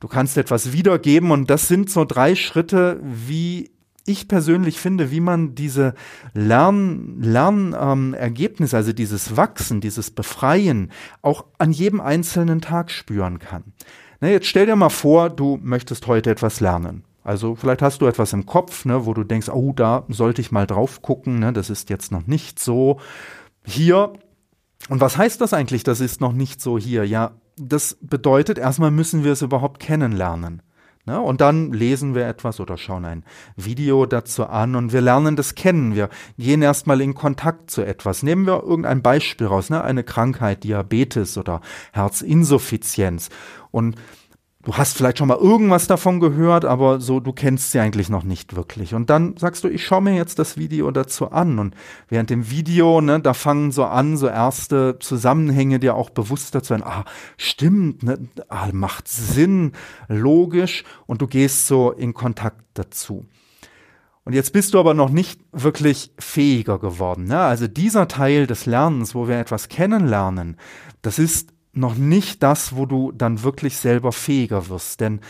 Du 0.00 0.08
kannst 0.08 0.36
etwas 0.36 0.72
wiedergeben. 0.72 1.30
Und 1.30 1.48
das 1.48 1.68
sind 1.68 1.90
so 1.90 2.04
drei 2.04 2.34
Schritte, 2.34 2.98
wie 3.04 3.70
ich 4.04 4.26
persönlich 4.26 4.80
finde, 4.80 5.12
wie 5.12 5.20
man 5.20 5.54
diese 5.54 5.94
Lern, 6.34 7.22
Lernergebnisse, 7.22 8.74
ähm, 8.74 8.80
also 8.80 8.92
dieses 8.92 9.36
Wachsen, 9.36 9.80
dieses 9.80 10.10
Befreien 10.10 10.90
auch 11.22 11.44
an 11.56 11.70
jedem 11.70 12.00
einzelnen 12.00 12.60
Tag 12.60 12.90
spüren 12.90 13.38
kann. 13.38 13.62
Ne, 14.20 14.32
jetzt 14.32 14.48
stell 14.48 14.66
dir 14.66 14.74
mal 14.74 14.88
vor, 14.88 15.30
du 15.30 15.60
möchtest 15.62 16.08
heute 16.08 16.32
etwas 16.32 16.58
lernen. 16.58 17.04
Also 17.24 17.54
vielleicht 17.54 17.82
hast 17.82 18.00
du 18.00 18.06
etwas 18.06 18.32
im 18.32 18.46
Kopf, 18.46 18.84
ne, 18.84 19.06
wo 19.06 19.14
du 19.14 19.24
denkst, 19.24 19.48
oh, 19.48 19.72
da 19.74 20.04
sollte 20.08 20.40
ich 20.40 20.52
mal 20.52 20.66
drauf 20.66 21.02
gucken, 21.02 21.38
ne, 21.38 21.52
das 21.52 21.70
ist 21.70 21.90
jetzt 21.90 22.10
noch 22.12 22.26
nicht 22.26 22.58
so 22.58 23.00
hier. 23.64 24.12
Und 24.88 25.00
was 25.00 25.16
heißt 25.16 25.40
das 25.40 25.52
eigentlich, 25.54 25.84
das 25.84 26.00
ist 26.00 26.20
noch 26.20 26.32
nicht 26.32 26.60
so 26.60 26.78
hier? 26.78 27.04
Ja, 27.04 27.32
das 27.56 27.96
bedeutet, 28.00 28.58
erstmal 28.58 28.90
müssen 28.90 29.24
wir 29.24 29.32
es 29.32 29.42
überhaupt 29.42 29.78
kennenlernen. 29.78 30.62
Ne? 31.04 31.20
Und 31.20 31.40
dann 31.40 31.72
lesen 31.72 32.14
wir 32.14 32.26
etwas 32.26 32.60
oder 32.60 32.78
schauen 32.78 33.04
ein 33.04 33.24
Video 33.56 34.06
dazu 34.06 34.46
an 34.46 34.76
und 34.76 34.92
wir 34.92 35.00
lernen 35.00 35.34
das 35.34 35.56
kennen. 35.56 35.96
Wir 35.96 36.08
gehen 36.38 36.62
erstmal 36.62 37.00
in 37.00 37.14
Kontakt 37.14 37.72
zu 37.72 37.82
etwas. 37.82 38.22
Nehmen 38.22 38.46
wir 38.46 38.62
irgendein 38.62 39.02
Beispiel 39.02 39.48
raus, 39.48 39.68
ne? 39.68 39.82
eine 39.82 40.04
Krankheit, 40.04 40.62
Diabetes 40.62 41.36
oder 41.36 41.60
Herzinsuffizienz. 41.92 43.30
Und 43.72 43.96
du 44.64 44.74
hast 44.74 44.96
vielleicht 44.96 45.18
schon 45.18 45.28
mal 45.28 45.38
irgendwas 45.38 45.86
davon 45.86 46.20
gehört, 46.20 46.64
aber 46.64 47.00
so, 47.00 47.20
du 47.20 47.32
kennst 47.32 47.72
sie 47.72 47.80
eigentlich 47.80 48.08
noch 48.08 48.22
nicht 48.22 48.54
wirklich. 48.54 48.94
Und 48.94 49.10
dann 49.10 49.36
sagst 49.36 49.64
du, 49.64 49.68
ich 49.68 49.84
schaue 49.84 50.02
mir 50.02 50.14
jetzt 50.14 50.38
das 50.38 50.56
Video 50.56 50.90
dazu 50.90 51.30
an. 51.30 51.58
Und 51.58 51.74
während 52.08 52.30
dem 52.30 52.50
Video, 52.50 53.00
ne, 53.00 53.20
da 53.20 53.34
fangen 53.34 53.72
so 53.72 53.84
an, 53.84 54.16
so 54.16 54.28
erste 54.28 54.98
Zusammenhänge 55.00 55.80
dir 55.80 55.96
auch 55.96 56.10
bewusster 56.10 56.62
zu 56.62 56.68
sein. 56.68 56.82
Ah, 56.84 57.04
stimmt, 57.36 58.02
ne, 58.02 58.18
ah, 58.48 58.68
macht 58.72 59.08
Sinn, 59.08 59.72
logisch. 60.08 60.84
Und 61.06 61.22
du 61.22 61.26
gehst 61.26 61.66
so 61.66 61.90
in 61.90 62.14
Kontakt 62.14 62.64
dazu. 62.74 63.26
Und 64.24 64.34
jetzt 64.34 64.52
bist 64.52 64.74
du 64.74 64.78
aber 64.78 64.94
noch 64.94 65.10
nicht 65.10 65.40
wirklich 65.50 66.12
fähiger 66.18 66.78
geworden. 66.78 67.24
Ne? 67.24 67.40
Also 67.40 67.66
dieser 67.66 68.06
Teil 68.06 68.46
des 68.46 68.66
Lernens, 68.66 69.16
wo 69.16 69.26
wir 69.26 69.38
etwas 69.38 69.68
kennenlernen, 69.68 70.56
das 71.02 71.18
ist 71.18 71.51
noch 71.72 71.94
nicht 71.94 72.42
das, 72.42 72.76
wo 72.76 72.86
du 72.86 73.12
dann 73.12 73.42
wirklich 73.42 73.76
selber 73.76 74.12
fähiger 74.12 74.68
wirst. 74.68 75.00
Denn 75.00 75.20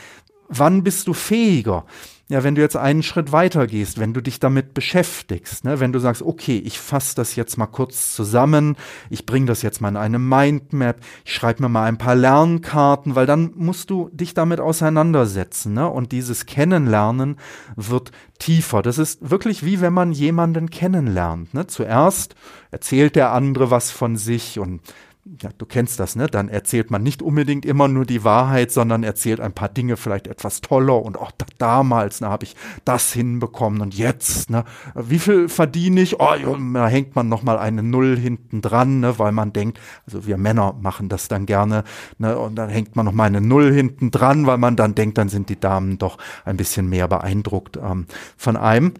wann 0.49 0.83
bist 0.83 1.07
du 1.07 1.15
fähiger? 1.15 1.85
Ja, 2.29 2.43
wenn 2.45 2.55
du 2.55 2.63
jetzt 2.63 2.77
einen 2.77 3.03
Schritt 3.03 3.31
weiter 3.31 3.67
gehst, 3.67 4.01
wenn 4.01 4.15
du 4.15 4.23
dich 4.23 4.41
damit 4.41 4.73
beschäftigst, 4.73 5.65
ne, 5.65 5.81
wenn 5.81 5.93
du 5.93 5.99
sagst, 5.99 6.23
okay, 6.23 6.57
ich 6.65 6.79
fasse 6.79 7.15
das 7.15 7.37
jetzt 7.37 7.59
mal 7.59 7.67
kurz 7.67 8.15
zusammen, 8.15 8.77
ich 9.11 9.27
bringe 9.27 9.45
das 9.45 9.61
jetzt 9.61 9.83
mal 9.83 9.91
in 9.91 9.99
eine 9.99 10.19
Mindmap, 10.19 11.01
ich 11.27 11.35
schreibe 11.35 11.63
mir 11.63 11.69
mal 11.69 11.85
ein 11.85 11.99
paar 11.99 12.15
Lernkarten, 12.15 13.17
weil 13.17 13.27
dann 13.27 13.53
musst 13.57 13.91
du 13.91 14.09
dich 14.15 14.33
damit 14.33 14.61
auseinandersetzen, 14.61 15.75
ne? 15.75 15.87
Und 15.87 16.13
dieses 16.13 16.47
Kennenlernen 16.47 17.37
wird 17.77 18.13
tiefer. 18.39 18.81
Das 18.81 18.97
ist 18.97 19.31
wirklich 19.31 19.63
wie 19.63 19.83
wenn 19.83 19.93
man 19.93 20.13
jemanden 20.13 20.71
kennenlernt. 20.71 21.53
Ne? 21.53 21.67
Zuerst 21.67 22.35
erzählt 22.71 23.15
der 23.15 23.33
andere 23.33 23.71
was 23.71 23.91
von 23.91 24.17
sich 24.17 24.59
und 24.59 24.81
ja, 25.25 25.50
du 25.57 25.67
kennst 25.67 26.00
das, 26.00 26.17
ne? 26.17 26.26
Dann 26.26 26.49
erzählt 26.49 26.91
man 26.91 27.05
nicht 27.05 27.23
unbedingt 27.23 27.64
immer 27.64 27.87
nur 27.87 28.05
die 28.05 28.25
Wahrheit, 28.25 28.73
sondern 28.73 29.05
erzählt 29.05 29.41
ein 29.41 29.52
paar 29.52 29.69
Dinge 29.69 29.97
vielleicht 29.97 30.26
etwas 30.26 30.62
toller 30.62 31.00
und 31.00 31.17
auch 31.17 31.31
da, 31.31 31.47
damals, 31.59 32.21
ne, 32.21 32.29
habe 32.29 32.45
ich 32.45 32.57
das 32.85 33.12
hinbekommen 33.12 33.83
und 33.83 33.95
jetzt, 33.95 34.50
ne? 34.50 34.64
Wie 34.97 35.21
viel 35.21 35.49
verdiene 35.49 36.00
ich? 36.00 36.19
Oh, 36.19 36.57
da 36.75 36.88
hängt 36.88 37.14
man 37.14 37.29
noch 37.29 37.45
mal 37.45 37.57
eine 37.57 37.85
Null 37.85 38.19
hinten 38.19 38.62
dran, 38.62 38.99
ne? 38.99 39.17
Weil 39.21 39.31
man 39.31 39.52
denkt, 39.52 39.79
also 40.07 40.26
wir 40.26 40.38
Männer 40.38 40.75
machen 40.81 41.09
das 41.09 41.29
dann 41.29 41.47
gerne, 41.47 41.85
ne? 42.19 42.37
Und 42.37 42.57
dann 42.57 42.69
hängt 42.69 42.97
man 42.97 43.07
noch 43.07 43.12
mal 43.12 43.26
eine 43.26 43.41
Null 43.41 43.73
hinten 43.73 44.11
dran, 44.11 44.47
weil 44.47 44.59
man 44.59 44.75
dann 44.75 44.97
denkt, 44.97 45.19
dann 45.19 45.29
sind 45.29 45.49
die 45.50 45.61
Damen 45.61 45.99
doch 45.99 46.19
ein 46.45 46.57
bisschen 46.57 46.88
mehr 46.88 47.07
beeindruckt 47.07 47.76
ähm, 47.76 48.07
von 48.37 48.57
einem. 48.57 48.95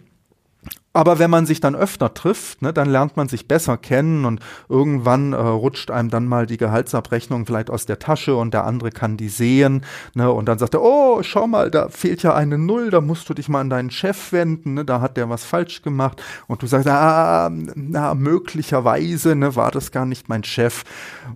Aber 0.95 1.19
wenn 1.19 1.31
man 1.31 1.47
sich 1.47 1.61
dann 1.61 1.75
öfter 1.75 2.13
trifft, 2.13 2.61
ne, 2.61 2.73
dann 2.73 2.91
lernt 2.91 3.17
man 3.17 3.29
sich 3.29 3.49
besser 3.49 3.79
kennen 3.79 4.25
und 4.27 4.41
irgendwann 4.69 5.33
äh, 5.33 5.37
rutscht 5.37 5.91
einem 5.91 6.11
dann 6.11 6.27
mal 6.27 6.47
die 6.47 6.59
Gehaltsabrechnung 6.59 7.47
vielleicht 7.47 7.71
aus 7.71 7.87
der 7.87 7.99
Tasche 7.99 8.37
und 8.37 8.53
der 8.53 8.65
andere 8.65 8.91
kann 8.91 9.17
die 9.17 9.31
sehen. 9.31 9.85
Ne, 10.15 10.31
und 10.31 10.47
dann 10.47 10.59
sagt 10.59 10.75
er, 10.75 10.83
oh, 10.83 11.23
schau 11.23 11.47
mal, 11.47 11.71
da 11.71 11.89
fehlt 11.89 12.23
ja 12.23 12.35
eine 12.35 12.59
Null, 12.59 12.91
da 12.91 13.01
musst 13.01 13.29
du 13.29 13.35
dich 13.35 13.49
mal 13.49 13.61
an 13.61 13.71
deinen 13.71 13.91
Chef 13.91 14.33
wenden, 14.33 14.75
ne, 14.75 14.85
da 14.85 15.01
hat 15.01 15.17
der 15.17 15.31
was 15.31 15.45
falsch 15.45 15.81
gemacht. 15.81 16.23
Und 16.47 16.63
du 16.63 16.67
sagst, 16.67 16.89
ah, 16.89 17.51
na, 17.51 18.15
möglicherweise 18.15 19.35
ne, 19.35 19.57
war 19.57 19.71
das 19.71 19.93
gar 19.93 20.05
nicht 20.05 20.29
mein 20.29 20.45
Chef 20.45 20.85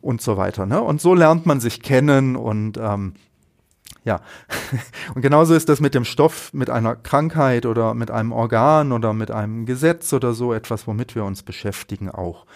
und 0.02 0.20
so 0.20 0.36
weiter. 0.36 0.66
Ne? 0.66 0.80
Und 0.82 1.00
so 1.00 1.14
lernt 1.14 1.46
man 1.46 1.60
sich 1.60 1.82
kennen 1.82 2.36
und 2.36 2.76
ähm, 2.76 3.14
ja, 4.06 4.20
und 5.14 5.20
genauso 5.20 5.54
ist 5.54 5.68
das 5.68 5.80
mit 5.80 5.94
dem 5.94 6.04
Stoff, 6.04 6.54
mit 6.54 6.70
einer 6.70 6.94
Krankheit 6.94 7.66
oder 7.66 7.92
mit 7.92 8.10
einem 8.10 8.30
Organ 8.32 8.92
oder 8.92 9.12
mit 9.12 9.32
einem 9.32 9.66
Gesetz 9.66 10.12
oder 10.12 10.32
so 10.32 10.54
etwas, 10.54 10.86
womit 10.86 11.16
wir 11.16 11.24
uns 11.24 11.42
beschäftigen 11.42 12.08
auch. 12.10 12.46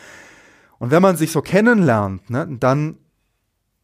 Und 0.79 0.93
wenn 0.93 1.03
man 1.03 1.17
sich 1.17 1.33
so 1.33 1.43
kennenlernt, 1.43 2.31
ne, 2.31 2.47
dann 2.49 2.99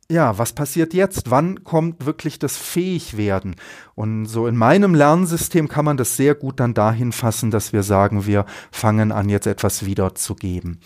ja, 0.08 0.38
was 0.38 0.52
passiert 0.52 0.94
jetzt? 0.94 1.32
Wann 1.32 1.64
kommt 1.64 2.06
wirklich 2.06 2.38
das 2.38 2.56
Fähigwerden? 2.56 3.56
Und 3.96 4.26
so 4.26 4.46
in 4.46 4.54
meinem 4.54 4.94
Lernsystem 4.94 5.66
kann 5.66 5.84
man 5.84 5.96
das 5.96 6.16
sehr 6.16 6.36
gut 6.36 6.60
dann 6.60 6.74
dahin 6.74 7.10
fassen, 7.10 7.50
dass 7.50 7.72
wir 7.72 7.82
sagen, 7.82 8.24
wir 8.24 8.46
fangen 8.70 9.10
an, 9.10 9.28
jetzt 9.28 9.48
etwas 9.48 9.84
wiederzugeben. 9.84 10.80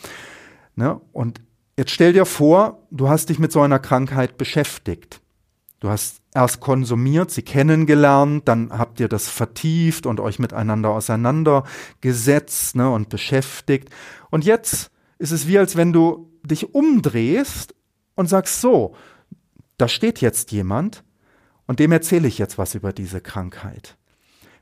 Ne? 0.74 0.98
Und 1.12 1.42
jetzt 1.76 1.90
stell 1.90 2.14
dir 2.14 2.24
vor, 2.24 2.86
du 2.90 3.10
hast 3.10 3.28
dich 3.28 3.38
mit 3.38 3.52
so 3.52 3.60
einer 3.60 3.78
Krankheit 3.78 4.38
beschäftigt. 4.38 5.19
Du 5.80 5.88
hast 5.88 6.20
erst 6.34 6.60
konsumiert, 6.60 7.30
sie 7.30 7.42
kennengelernt, 7.42 8.46
dann 8.46 8.70
habt 8.70 9.00
ihr 9.00 9.08
das 9.08 9.28
vertieft 9.28 10.04
und 10.04 10.20
euch 10.20 10.38
miteinander 10.38 10.90
auseinandergesetzt 10.90 12.76
ne, 12.76 12.90
und 12.90 13.08
beschäftigt. 13.08 13.88
Und 14.30 14.44
jetzt 14.44 14.90
ist 15.18 15.30
es 15.32 15.48
wie, 15.48 15.58
als 15.58 15.76
wenn 15.76 15.94
du 15.94 16.30
dich 16.42 16.74
umdrehst 16.74 17.74
und 18.14 18.28
sagst 18.28 18.60
so, 18.60 18.94
da 19.78 19.88
steht 19.88 20.20
jetzt 20.20 20.52
jemand 20.52 21.02
und 21.66 21.80
dem 21.80 21.92
erzähle 21.92 22.28
ich 22.28 22.36
jetzt 22.36 22.58
was 22.58 22.74
über 22.74 22.92
diese 22.92 23.22
Krankheit. 23.22 23.96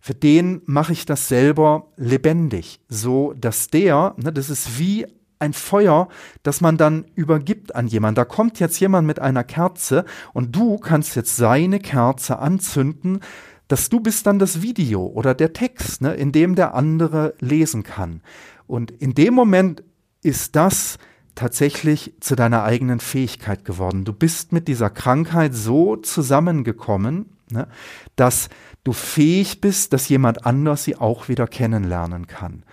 Für 0.01 0.15
den 0.15 0.63
mache 0.67 0.93
ich 0.93 1.05
das 1.05 1.27
selber 1.27 1.93
lebendig, 1.97 2.81
so 2.89 3.33
dass 3.33 3.67
der, 3.67 4.15
ne, 4.19 4.33
das 4.33 4.51
ist 4.51 4.79
wie 4.79 5.07
ein 5.39 5.53
Feuer, 5.53 6.09
das 6.43 6.61
man 6.61 6.77
dann 6.77 7.05
übergibt 7.15 7.75
an 7.75 7.87
jemanden. 7.87 8.17
Da 8.17 8.25
kommt 8.25 8.61
jetzt 8.61 8.79
jemand 8.81 9.07
mit 9.07 9.21
einer 9.21 9.45
Kerze 9.45 10.05
und 10.33 10.55
du 10.55 10.79
kannst 10.79 11.17
jetzt 11.17 11.37
seine 11.37 11.79
Kerze 11.79 12.39
anzünden, 12.39 13.21
dass 13.69 13.91
du 13.91 14.01
bist 14.01 14.27
dann 14.27 14.39
das 14.39 14.63
Video 14.63 15.07
oder 15.07 15.35
der 15.35 15.53
Text, 15.53 16.01
ne, 16.01 16.15
in 16.15 16.33
dem 16.33 16.55
der 16.55 16.75
andere 16.75 17.35
lesen 17.39 17.83
kann. 17.83 18.23
Und 18.67 18.91
in 18.91 19.15
dem 19.15 19.35
Moment 19.35 19.85
ist 20.23 20.57
das 20.57 20.99
tatsächlich 21.35 22.15
zu 22.21 22.35
deiner 22.35 22.65
eigenen 22.65 22.99
Fähigkeit 22.99 23.65
geworden. 23.65 24.05
Du 24.05 24.13
bist 24.13 24.53
mit 24.53 24.67
dieser 24.67 24.91
Krankheit 24.91 25.55
so 25.55 25.97
zusammengekommen, 25.97 27.37
ne, 27.53 27.69
dass 28.17 28.49
du 28.85 28.93
fähig 28.93 29.61
bist, 29.61 29.93
dass 29.93 30.09
jemand 30.09 30.47
anders 30.47 30.85
sie 30.85 30.97
auch 30.97 31.29
wieder 31.29 31.47
kennenlernen 31.47 32.27
kann. 32.27 32.65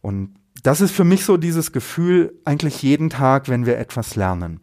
Und 0.00 0.34
das 0.62 0.80
ist 0.80 0.92
für 0.92 1.04
mich 1.04 1.24
so 1.24 1.36
dieses 1.36 1.72
Gefühl 1.72 2.38
eigentlich 2.44 2.82
jeden 2.82 3.10
Tag, 3.10 3.48
wenn 3.48 3.66
wir 3.66 3.78
etwas 3.78 4.16
lernen. 4.16 4.60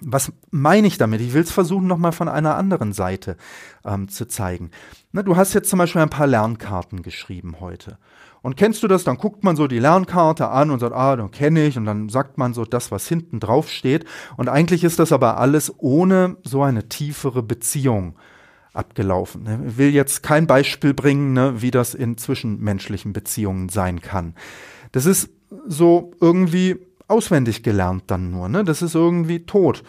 Was 0.00 0.32
meine 0.50 0.86
ich 0.86 0.98
damit? 0.98 1.20
Ich 1.20 1.34
will 1.34 1.42
es 1.42 1.50
versuchen, 1.50 1.86
nochmal 1.86 2.12
von 2.12 2.28
einer 2.28 2.56
anderen 2.56 2.92
Seite 2.92 3.36
ähm, 3.84 4.08
zu 4.08 4.26
zeigen. 4.26 4.70
Na, 5.12 5.22
du 5.22 5.36
hast 5.36 5.52
jetzt 5.52 5.68
zum 5.68 5.78
Beispiel 5.78 6.00
ein 6.00 6.10
paar 6.10 6.26
Lernkarten 6.26 7.02
geschrieben 7.02 7.56
heute. 7.60 7.98
Und 8.40 8.56
kennst 8.56 8.82
du 8.82 8.88
das? 8.88 9.04
Dann 9.04 9.18
guckt 9.18 9.44
man 9.44 9.56
so 9.56 9.66
die 9.66 9.78
Lernkarte 9.78 10.48
an 10.48 10.70
und 10.70 10.78
sagt, 10.78 10.94
ah, 10.94 11.16
dann 11.16 11.30
kenne 11.30 11.66
ich. 11.66 11.76
Und 11.76 11.84
dann 11.84 12.08
sagt 12.08 12.38
man 12.38 12.54
so 12.54 12.64
das, 12.64 12.90
was 12.90 13.06
hinten 13.06 13.40
drauf 13.40 13.68
steht. 13.68 14.06
Und 14.38 14.48
eigentlich 14.48 14.84
ist 14.84 14.98
das 14.98 15.12
aber 15.12 15.36
alles 15.36 15.74
ohne 15.76 16.36
so 16.44 16.62
eine 16.62 16.88
tiefere 16.88 17.42
Beziehung 17.42 18.16
abgelaufen. 18.72 19.66
Ich 19.66 19.76
will 19.76 19.90
jetzt 19.90 20.22
kein 20.22 20.46
Beispiel 20.46 20.94
bringen, 20.94 21.34
ne, 21.34 21.60
wie 21.60 21.70
das 21.70 21.92
in 21.94 22.16
zwischenmenschlichen 22.16 23.12
Beziehungen 23.12 23.68
sein 23.68 24.00
kann. 24.00 24.34
Das 24.92 25.06
ist 25.06 25.30
so 25.66 26.12
irgendwie 26.20 26.76
auswendig 27.08 27.62
gelernt 27.62 28.04
dann 28.06 28.30
nur. 28.30 28.48
Ne? 28.48 28.64
Das 28.64 28.82
ist 28.82 28.94
irgendwie 28.94 29.46
tot 29.46 29.82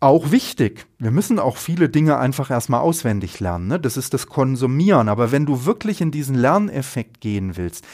auch 0.00 0.30
wichtig. 0.30 0.86
Wir 0.98 1.10
müssen 1.10 1.38
auch 1.38 1.56
viele 1.56 1.88
Dinge 1.88 2.18
einfach 2.18 2.50
erstmal 2.50 2.80
auswendig 2.80 3.40
lernen. 3.40 3.66
Ne? 3.66 3.80
Das 3.80 3.96
ist 3.96 4.14
das 4.14 4.28
Konsumieren. 4.28 5.08
Aber 5.08 5.32
wenn 5.32 5.46
du 5.46 5.64
wirklich 5.64 6.00
in 6.00 6.10
diesen 6.10 6.36
Lerneffekt 6.36 7.20
gehen 7.20 7.56
willst, 7.56 7.84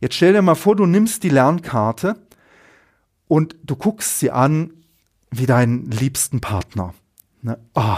jetzt 0.00 0.14
stell 0.14 0.34
dir 0.34 0.42
mal 0.42 0.54
vor, 0.56 0.76
du 0.76 0.86
nimmst 0.86 1.22
die 1.22 1.30
Lernkarte 1.30 2.16
und 3.28 3.56
du 3.62 3.76
guckst 3.76 4.18
sie 4.18 4.30
an 4.30 4.74
wie 5.30 5.46
deinen 5.46 5.90
liebsten 5.90 6.40
Partner. 6.40 6.94
Ne? 7.40 7.58
Oh. 7.74 7.96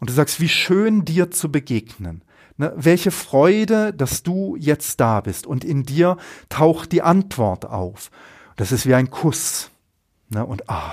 Und 0.00 0.10
du 0.10 0.14
sagst, 0.14 0.40
wie 0.40 0.48
schön 0.48 1.04
dir 1.04 1.30
zu 1.30 1.52
begegnen. 1.52 2.22
Ne? 2.60 2.74
Welche 2.76 3.10
Freude, 3.10 3.94
dass 3.94 4.22
du 4.22 4.54
jetzt 4.54 5.00
da 5.00 5.22
bist. 5.22 5.46
Und 5.46 5.64
in 5.64 5.84
dir 5.84 6.18
taucht 6.50 6.92
die 6.92 7.00
Antwort 7.00 7.64
auf. 7.64 8.10
Das 8.56 8.70
ist 8.70 8.84
wie 8.84 8.92
ein 8.92 9.08
Kuss. 9.08 9.70
Ne? 10.28 10.44
Und 10.44 10.68
ah. 10.68 10.92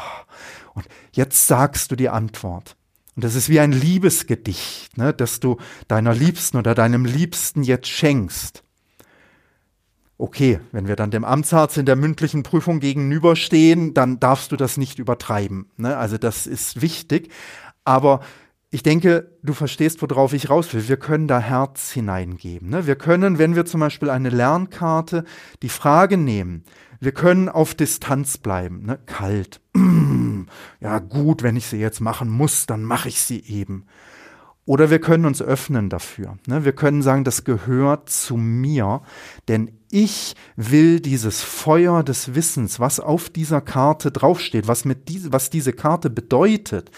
Und 0.76 0.88
jetzt 1.12 1.46
sagst 1.46 1.92
du 1.92 1.98
die 1.98 2.08
Antwort. 2.08 2.78
Und 3.18 3.26
das 3.26 3.36
ist 3.36 3.50
wie 3.50 3.60
ein 3.60 3.74
Liebesgedicht, 3.74 4.98
ne, 4.98 5.12
das 5.12 5.42
du 5.42 5.58
deiner 5.90 6.14
Liebsten 6.14 6.56
oder 6.56 6.74
deinem 6.74 7.04
Liebsten 7.04 7.64
jetzt 7.64 7.88
schenkst. 7.88 8.64
Okay, 10.18 10.62
wenn 10.72 10.88
wir 10.88 10.96
dann 10.96 11.12
dem 11.12 11.26
Amtsarzt 11.26 11.78
in 11.78 11.86
der 11.86 11.98
mündlichen 11.98 12.44
Prüfung 12.44 12.80
gegenüberstehen, 12.80 13.94
dann 13.94 14.22
darfst 14.22 14.54
du 14.54 14.56
das 14.56 14.78
nicht 14.78 15.00
übertreiben. 15.00 15.70
Ne? 15.76 15.98
Also 15.98 16.18
das 16.18 16.48
ist 16.48 16.82
wichtig. 16.82 17.30
Aber 17.84 18.22
ich 18.70 18.84
denke, 18.84 19.32
du 19.44 19.54
verstehst, 19.54 20.02
worauf 20.02 20.34
ich 20.34 20.50
raus 20.50 20.74
will. 20.74 20.88
Wir 20.88 20.98
können 20.98 21.28
da 21.28 21.40
Herz 21.40 21.92
hineingeben. 21.92 22.70
Ne? 22.70 22.86
Wir 22.86 22.96
können, 22.96 23.38
wenn 23.38 23.56
wir 23.56 23.66
zum 23.66 23.80
Beispiel 23.80 24.10
eine 24.10 24.30
Lernkarte, 24.30 25.24
die 25.62 25.70
Frage 25.70 26.18
nehmen, 26.18 26.64
wir 27.00 27.14
können 27.14 27.48
auf 27.48 27.76
Distanz 27.76 28.38
bleiben, 28.38 28.86
ne? 28.86 29.00
kalt. 29.06 29.62
ja 30.82 31.00
gut, 31.00 31.44
wenn 31.44 31.56
ich 31.56 31.68
sie 31.68 31.78
jetzt 31.78 32.02
machen 32.02 32.30
muss, 32.30 32.66
dann 32.66 32.84
mache 32.84 33.08
ich 33.08 33.22
sie 33.22 33.40
eben. 33.46 33.86
Oder 34.66 34.90
wir 34.90 35.00
können 35.00 35.26
uns 35.26 35.42
öffnen 35.42 35.90
dafür. 35.90 36.38
Ne? 36.46 36.66
Wir 36.66 36.74
können 36.74 37.02
sagen, 37.02 37.24
das 37.24 37.46
gehört 37.46 38.10
zu 38.10 38.36
mir, 38.36 39.02
denn 39.48 39.72
ich 39.90 40.36
will 40.58 41.00
dieses 41.00 41.42
Feuer 41.42 42.04
des 42.04 42.36
Wissens, 42.36 42.82
was 42.82 43.00
auf 43.00 43.30
dieser 43.30 43.62
Karte 43.62 44.12
draufsteht, 44.12 44.68
was, 44.68 44.84
mit 44.84 45.08
diese, 45.08 45.32
was 45.32 45.50
diese 45.50 45.72
Karte 45.72 46.10
bedeutet, 46.10 46.92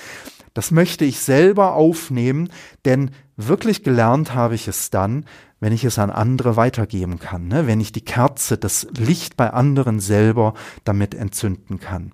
das 0.53 0.71
möchte 0.71 1.05
ich 1.05 1.19
selber 1.19 1.75
aufnehmen, 1.75 2.49
denn 2.85 3.11
wirklich 3.37 3.83
gelernt 3.83 4.33
habe 4.33 4.55
ich 4.55 4.67
es 4.67 4.89
dann, 4.89 5.25
wenn 5.59 5.73
ich 5.73 5.83
es 5.83 5.99
an 5.99 6.09
andere 6.09 6.55
weitergeben 6.55 7.19
kann, 7.19 7.47
ne? 7.47 7.67
wenn 7.67 7.81
ich 7.81 7.91
die 7.91 8.03
Kerze, 8.03 8.57
das 8.57 8.87
Licht 8.97 9.37
bei 9.37 9.51
anderen 9.51 9.99
selber 9.99 10.53
damit 10.83 11.13
entzünden 11.13 11.79
kann. 11.79 12.13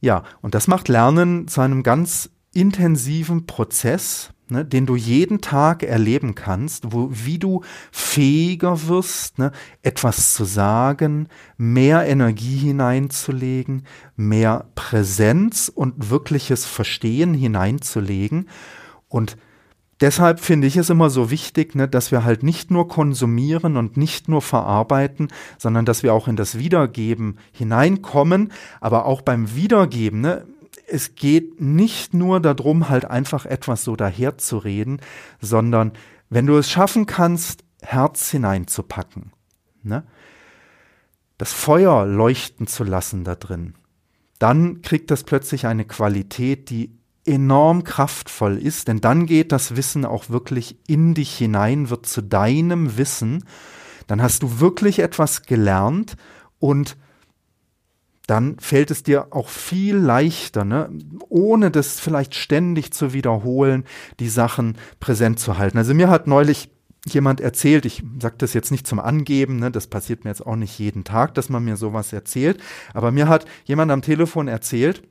Ja, 0.00 0.22
und 0.40 0.54
das 0.54 0.66
macht 0.66 0.88
Lernen 0.88 1.46
zu 1.46 1.60
einem 1.60 1.82
ganz 1.82 2.30
intensiven 2.52 3.46
Prozess, 3.46 4.30
ne, 4.48 4.64
den 4.64 4.86
du 4.86 4.96
jeden 4.96 5.40
Tag 5.40 5.82
erleben 5.82 6.34
kannst, 6.34 6.92
wo, 6.92 7.08
wie 7.10 7.38
du 7.38 7.62
fähiger 7.92 8.88
wirst, 8.88 9.38
ne, 9.38 9.52
etwas 9.82 10.34
zu 10.34 10.44
sagen, 10.44 11.28
mehr 11.56 12.06
Energie 12.06 12.56
hineinzulegen, 12.56 13.84
mehr 14.16 14.66
Präsenz 14.74 15.70
und 15.72 16.10
wirkliches 16.10 16.66
Verstehen 16.66 17.34
hineinzulegen. 17.34 18.48
Und 19.08 19.36
Deshalb 20.00 20.40
finde 20.40 20.66
ich 20.66 20.78
es 20.78 20.88
immer 20.88 21.10
so 21.10 21.30
wichtig, 21.30 21.74
ne, 21.74 21.86
dass 21.86 22.10
wir 22.10 22.24
halt 22.24 22.42
nicht 22.42 22.70
nur 22.70 22.88
konsumieren 22.88 23.76
und 23.76 23.98
nicht 23.98 24.30
nur 24.30 24.40
verarbeiten, 24.40 25.28
sondern 25.58 25.84
dass 25.84 26.02
wir 26.02 26.14
auch 26.14 26.26
in 26.26 26.36
das 26.36 26.58
Wiedergeben 26.58 27.36
hineinkommen, 27.52 28.50
aber 28.80 29.04
auch 29.04 29.20
beim 29.20 29.54
Wiedergeben, 29.54 30.22
ne, 30.22 30.46
es 30.90 31.14
geht 31.14 31.60
nicht 31.60 32.14
nur 32.14 32.40
darum, 32.40 32.88
halt 32.88 33.04
einfach 33.04 33.46
etwas 33.46 33.84
so 33.84 33.96
daherzureden, 33.96 35.00
sondern 35.40 35.92
wenn 36.28 36.46
du 36.46 36.56
es 36.56 36.70
schaffen 36.70 37.06
kannst, 37.06 37.64
Herz 37.82 38.30
hineinzupacken, 38.30 39.32
ne, 39.82 40.04
das 41.38 41.52
Feuer 41.52 42.04
leuchten 42.06 42.66
zu 42.66 42.84
lassen 42.84 43.24
da 43.24 43.34
drin, 43.34 43.74
dann 44.38 44.82
kriegt 44.82 45.10
das 45.10 45.24
plötzlich 45.24 45.66
eine 45.66 45.84
Qualität, 45.84 46.70
die 46.70 46.98
enorm 47.24 47.84
kraftvoll 47.84 48.58
ist, 48.58 48.88
denn 48.88 49.00
dann 49.00 49.26
geht 49.26 49.52
das 49.52 49.76
Wissen 49.76 50.04
auch 50.04 50.30
wirklich 50.30 50.78
in 50.86 51.14
dich 51.14 51.36
hinein, 51.36 51.90
wird 51.90 52.06
zu 52.06 52.22
deinem 52.22 52.96
Wissen, 52.96 53.44
dann 54.06 54.22
hast 54.22 54.42
du 54.42 54.60
wirklich 54.60 54.98
etwas 54.98 55.42
gelernt 55.42 56.16
und 56.58 56.96
dann 58.30 58.58
fällt 58.60 58.92
es 58.92 59.02
dir 59.02 59.28
auch 59.30 59.48
viel 59.48 59.96
leichter, 59.96 60.64
ne, 60.64 60.88
ohne 61.28 61.72
das 61.72 61.98
vielleicht 61.98 62.36
ständig 62.36 62.92
zu 62.92 63.12
wiederholen, 63.12 63.84
die 64.20 64.28
Sachen 64.28 64.78
präsent 65.00 65.40
zu 65.40 65.58
halten. 65.58 65.78
Also 65.78 65.94
mir 65.94 66.08
hat 66.08 66.28
neulich 66.28 66.70
jemand 67.06 67.40
erzählt, 67.40 67.86
ich 67.86 68.04
sage 68.20 68.36
das 68.38 68.54
jetzt 68.54 68.70
nicht 68.70 68.86
zum 68.86 69.00
Angeben, 69.00 69.56
ne, 69.58 69.72
das 69.72 69.88
passiert 69.88 70.22
mir 70.22 70.30
jetzt 70.30 70.46
auch 70.46 70.54
nicht 70.54 70.78
jeden 70.78 71.02
Tag, 71.02 71.34
dass 71.34 71.48
man 71.48 71.64
mir 71.64 71.76
sowas 71.76 72.12
erzählt, 72.12 72.60
aber 72.94 73.10
mir 73.10 73.26
hat 73.26 73.46
jemand 73.64 73.90
am 73.90 74.00
Telefon 74.00 74.46
erzählt, 74.46 75.02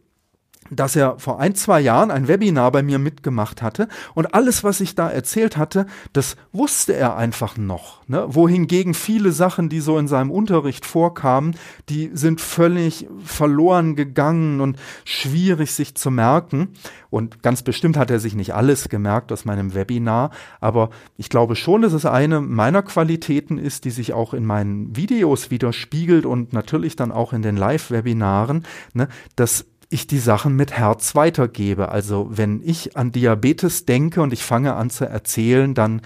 dass 0.71 0.95
er 0.95 1.19
vor 1.19 1.39
ein, 1.39 1.55
zwei 1.55 1.79
Jahren 1.81 2.11
ein 2.11 2.27
Webinar 2.27 2.71
bei 2.71 2.83
mir 2.83 2.99
mitgemacht 2.99 3.61
hatte 3.61 3.87
und 4.13 4.33
alles, 4.33 4.63
was 4.63 4.81
ich 4.81 4.95
da 4.95 5.09
erzählt 5.09 5.57
hatte, 5.57 5.85
das 6.13 6.35
wusste 6.51 6.95
er 6.95 7.15
einfach 7.15 7.57
noch. 7.57 8.07
Ne? 8.07 8.25
Wohingegen 8.27 8.93
viele 8.93 9.31
Sachen, 9.31 9.69
die 9.69 9.79
so 9.79 9.97
in 9.97 10.07
seinem 10.07 10.31
Unterricht 10.31 10.85
vorkamen, 10.85 11.55
die 11.89 12.11
sind 12.13 12.41
völlig 12.41 13.07
verloren 13.23 13.95
gegangen 13.95 14.61
und 14.61 14.77
schwierig 15.05 15.73
sich 15.73 15.95
zu 15.95 16.11
merken. 16.11 16.69
Und 17.09 17.41
ganz 17.41 17.63
bestimmt 17.63 17.97
hat 17.97 18.11
er 18.11 18.19
sich 18.19 18.35
nicht 18.35 18.53
alles 18.53 18.89
gemerkt 18.89 19.31
aus 19.31 19.45
meinem 19.45 19.73
Webinar, 19.73 20.29
aber 20.59 20.89
ich 21.17 21.29
glaube 21.29 21.55
schon, 21.55 21.81
dass 21.81 21.93
es 21.93 22.05
eine 22.05 22.41
meiner 22.41 22.83
Qualitäten 22.83 23.57
ist, 23.57 23.85
die 23.85 23.91
sich 23.91 24.13
auch 24.13 24.33
in 24.33 24.45
meinen 24.45 24.95
Videos 24.95 25.49
widerspiegelt 25.49 26.25
und 26.25 26.53
natürlich 26.53 26.95
dann 26.95 27.11
auch 27.11 27.33
in 27.33 27.41
den 27.41 27.57
Live-Webinaren, 27.57 28.63
ne? 28.93 29.07
dass 29.35 29.65
ich 29.89 30.07
die 30.07 30.19
Sachen 30.19 30.55
mit 30.55 30.71
Herz 30.71 31.15
weitergebe. 31.15 31.89
Also 31.89 32.27
wenn 32.29 32.61
ich 32.63 32.95
an 32.95 33.11
Diabetes 33.11 33.85
denke 33.85 34.21
und 34.21 34.33
ich 34.33 34.43
fange 34.43 34.75
an 34.75 34.89
zu 34.89 35.05
erzählen, 35.05 35.73
dann 35.73 36.01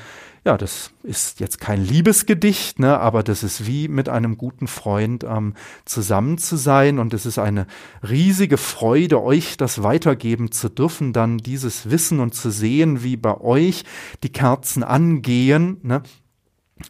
ja, 0.45 0.57
das 0.57 0.91
ist 1.03 1.39
jetzt 1.39 1.61
kein 1.61 1.81
Liebesgedicht, 1.85 2.77
ne, 2.77 2.99
aber 2.99 3.23
das 3.23 3.43
ist 3.43 3.65
wie 3.65 3.87
mit 3.87 4.09
einem 4.09 4.37
guten 4.37 4.67
Freund 4.67 5.23
ähm, 5.23 5.53
zusammen 5.85 6.37
zu 6.37 6.57
sein 6.57 6.99
und 6.99 7.13
es 7.13 7.25
ist 7.25 7.39
eine 7.39 7.65
riesige 8.07 8.57
Freude, 8.57 9.23
euch 9.23 9.55
das 9.55 9.83
weitergeben 9.83 10.51
zu 10.51 10.67
dürfen, 10.67 11.13
dann 11.13 11.37
dieses 11.37 11.89
Wissen 11.89 12.19
und 12.19 12.35
zu 12.35 12.51
sehen, 12.51 13.03
wie 13.03 13.15
bei 13.15 13.39
euch 13.39 13.85
die 14.23 14.33
Kerzen 14.33 14.83
angehen, 14.83 15.77
ne, 15.81 16.03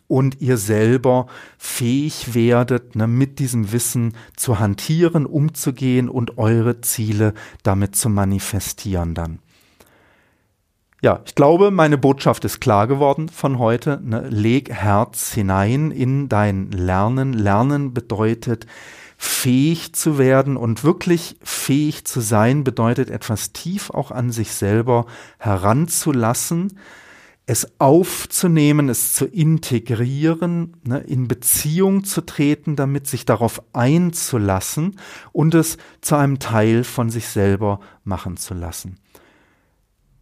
und 0.08 0.42
ihr 0.42 0.58
selber 0.58 1.28
fähig 1.58 2.34
werdet, 2.34 2.96
ne, 2.96 3.08
mit 3.08 3.40
diesem 3.40 3.72
Wissen 3.72 4.14
zu 4.36 4.60
hantieren, 4.60 5.26
umzugehen 5.26 6.10
und 6.10 6.38
eure 6.38 6.82
Ziele 6.82 7.34
damit 7.64 7.96
zu 7.96 8.10
manifestieren 8.10 9.14
dann. 9.14 9.40
Ja, 11.04 11.20
ich 11.26 11.36
glaube, 11.36 11.70
meine 11.70 11.98
Botschaft 11.98 12.46
ist 12.46 12.62
klar 12.62 12.88
geworden 12.88 13.28
von 13.28 13.60
heute. 13.60 14.00
Ne? 14.02 14.26
Leg 14.30 14.72
Herz 14.72 15.34
hinein 15.34 15.92
in 15.92 16.30
dein 16.30 16.72
Lernen. 16.72 17.34
Lernen 17.34 17.94
bedeutet, 17.94 18.68
fähig 19.18 19.94
zu 19.94 20.18
werden 20.18 20.56
und 20.56 20.86
wirklich 20.86 21.36
fähig 21.44 22.06
zu 22.06 22.22
sein, 22.22 22.64
bedeutet 22.64 23.10
etwas 23.10 23.52
tief 23.52 23.90
auch 23.90 24.12
an 24.12 24.32
sich 24.32 24.54
selber 24.54 25.06
heranzulassen, 25.40 26.80
es 27.46 27.80
aufzunehmen, 27.80 28.88
es 28.88 29.14
zu 29.14 29.26
integrieren, 29.26 30.78
ne, 30.86 31.00
in 31.00 31.28
Beziehung 31.28 32.06
zu 32.06 32.22
treten, 32.22 32.76
damit 32.76 33.08
sich 33.08 33.26
darauf 33.26 33.62
einzulassen 33.74 34.98
und 35.34 35.54
es 35.54 35.78
zu 36.00 36.16
einem 36.16 36.40
Teil 36.40 36.84
von 36.84 37.10
sich 37.10 37.28
selber 37.28 37.82
machen 38.06 38.38
zu 38.38 38.54
lassen. 38.54 38.98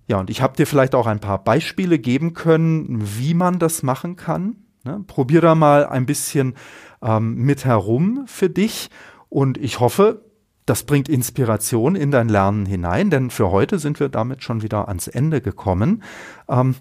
Ja, 0.07 0.19
und 0.19 0.29
ich 0.29 0.41
habe 0.41 0.57
dir 0.57 0.65
vielleicht 0.65 0.95
auch 0.95 1.05
ein 1.05 1.19
paar 1.19 1.43
Beispiele 1.43 1.99
geben 1.99 2.34
können, 2.34 2.99
wie 3.19 3.34
man 3.34 3.60
das 3.60 3.84
machen 3.84 4.15
kann. 4.15 4.55
Ne? 4.84 5.03
Probier 5.05 5.41
da 5.41 5.53
mal 5.53 5.86
ein 5.86 6.07
bisschen 6.07 6.55
ähm, 7.03 7.36
mit 7.36 7.65
herum 7.65 8.23
für 8.25 8.49
dich 8.49 8.89
und 9.29 9.57
ich 9.60 9.79
hoffe, 9.79 10.25
das 10.65 10.84
bringt 10.84 11.07
Inspiration 11.07 11.95
in 11.95 12.12
dein 12.12 12.29
Lernen 12.29 12.65
hinein, 12.65 13.10
denn 13.10 13.29
für 13.29 13.51
heute 13.51 13.77
sind 13.77 13.99
wir 13.99 14.10
damit 14.10 14.43
schon 14.43 14.63
wieder 14.63 14.88
ans 14.88 15.07
Ende 15.07 15.39
gekommen. 15.39 16.03
Ähm, 16.49 16.75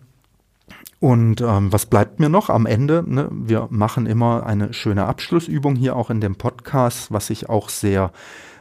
und 1.01 1.41
ähm, 1.41 1.73
was 1.73 1.87
bleibt 1.87 2.21
mir 2.21 2.29
noch 2.29 2.51
am 2.51 2.67
Ende? 2.67 3.03
Ne? 3.07 3.29
Wir 3.33 3.69
machen 3.71 4.07
immer 4.07 4.47
eine 4.47 4.75
schöne 4.75 5.07
Abschlussübung 5.07 5.75
hier 5.75 5.97
auch 5.97 6.11
in 6.11 6.21
dem 6.21 6.37
Podcast, 6.37 7.11
was 7.11 7.31
ich 7.31 7.49
auch 7.49 7.71
sehr 7.71 8.13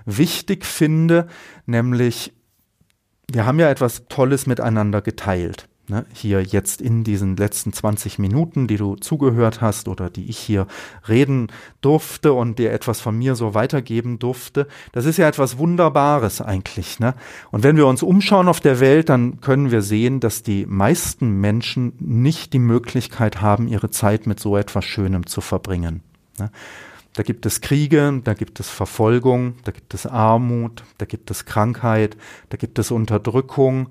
wichtig 0.05 0.65
finde, 0.65 1.27
nämlich 1.65 2.33
wir 3.31 3.45
haben 3.45 3.59
ja 3.59 3.69
etwas 3.69 4.07
Tolles 4.07 4.47
miteinander 4.47 5.01
geteilt. 5.01 5.68
Ne? 5.89 6.05
Hier 6.13 6.43
jetzt 6.43 6.81
in 6.81 7.03
diesen 7.03 7.35
letzten 7.35 7.73
20 7.73 8.19
Minuten, 8.19 8.67
die 8.67 8.77
du 8.77 8.95
zugehört 8.95 9.59
hast 9.61 9.87
oder 9.87 10.09
die 10.09 10.29
ich 10.29 10.37
hier 10.37 10.67
reden 11.07 11.47
durfte 11.81 12.33
und 12.33 12.59
dir 12.59 12.71
etwas 12.71 13.01
von 13.01 13.17
mir 13.17 13.35
so 13.35 13.53
weitergeben 13.53 14.19
durfte. 14.19 14.67
Das 14.91 15.05
ist 15.05 15.17
ja 15.17 15.27
etwas 15.27 15.57
Wunderbares 15.57 16.41
eigentlich. 16.41 16.99
Ne? 16.99 17.15
Und 17.51 17.63
wenn 17.63 17.75
wir 17.75 17.87
uns 17.87 18.03
umschauen 18.03 18.47
auf 18.47 18.59
der 18.59 18.79
Welt, 18.79 19.09
dann 19.09 19.41
können 19.41 19.71
wir 19.71 19.81
sehen, 19.81 20.19
dass 20.19 20.43
die 20.43 20.65
meisten 20.67 21.41
Menschen 21.41 21.93
nicht 21.99 22.53
die 22.53 22.59
Möglichkeit 22.59 23.41
haben, 23.41 23.67
ihre 23.67 23.89
Zeit 23.89 24.27
mit 24.27 24.39
so 24.39 24.57
etwas 24.57 24.85
Schönem 24.85 25.25
zu 25.25 25.41
verbringen. 25.41 26.01
Ne? 26.37 26.51
Da 27.13 27.23
gibt 27.23 27.45
es 27.45 27.61
Kriege, 27.61 28.21
da 28.23 28.33
gibt 28.33 28.59
es 28.59 28.69
Verfolgung, 28.69 29.55
da 29.63 29.71
gibt 29.71 29.93
es 29.93 30.05
Armut, 30.05 30.83
da 30.99 31.05
gibt 31.05 31.31
es 31.31 31.45
Krankheit, 31.45 32.15
da 32.49 32.57
gibt 32.57 32.77
es 32.77 32.91
Unterdrückung. 32.91 33.89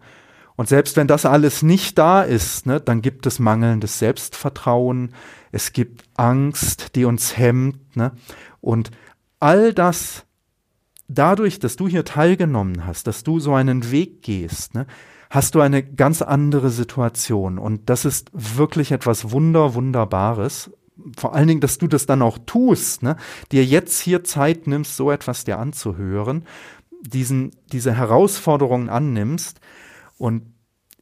Und 0.59 0.69
selbst 0.69 0.97
wenn 0.97 1.07
das 1.07 1.25
alles 1.25 1.63
nicht 1.63 1.99
da 1.99 2.23
ist, 2.23 2.67
ne, 2.67 2.81
dann 2.81 3.01
gibt 3.01 3.27
es 3.27 3.39
mangelndes 3.39 4.01
Selbstvertrauen, 4.01 5.15
es 5.53 5.73
gibt 5.73 6.03
Angst, 6.17 6.97
die 6.97 7.05
uns 7.05 7.39
hemmt. 7.39 7.97
Ne? 7.97 8.11
Und 8.61 8.91
all 9.39 9.73
das, 9.73 10.25
dadurch, 11.07 11.61
dass 11.61 11.77
du 11.77 11.87
hier 11.87 12.05
teilgenommen 12.05 12.85
hast, 12.85 13.07
dass 13.07 13.23
du 13.23 13.39
so 13.39 13.55
einen 13.55 13.93
Weg 13.93 14.23
gehst, 14.23 14.75
ne, 14.75 14.89
hast 15.31 15.55
du 15.55 15.61
eine 15.61 15.85
ganz 15.85 16.23
andere 16.23 16.71
Situation. 16.71 17.59
Und 17.59 17.89
das 17.89 18.05
ist 18.05 18.31
wirklich 18.33 18.91
etwas 18.91 19.31
Wunder, 19.31 19.75
Wunderbares 19.75 20.73
vor 21.17 21.33
allen 21.33 21.47
Dingen, 21.47 21.61
dass 21.61 21.79
du 21.79 21.87
das 21.87 22.07
dann 22.07 22.23
auch 22.23 22.39
tust, 22.45 23.05
ne? 23.05 23.17
dir 23.53 23.65
jetzt 23.65 24.01
hier 24.01 24.25
Zeit 24.25 24.67
nimmst, 24.67 24.97
so 24.97 25.13
etwas 25.13 25.45
dir 25.45 25.61
anzuhören, 25.61 26.45
diesen, 27.03 27.53
diese 27.71 27.95
Herausforderungen 27.95 28.89
annimmst. 28.89 29.61
Und 30.19 30.43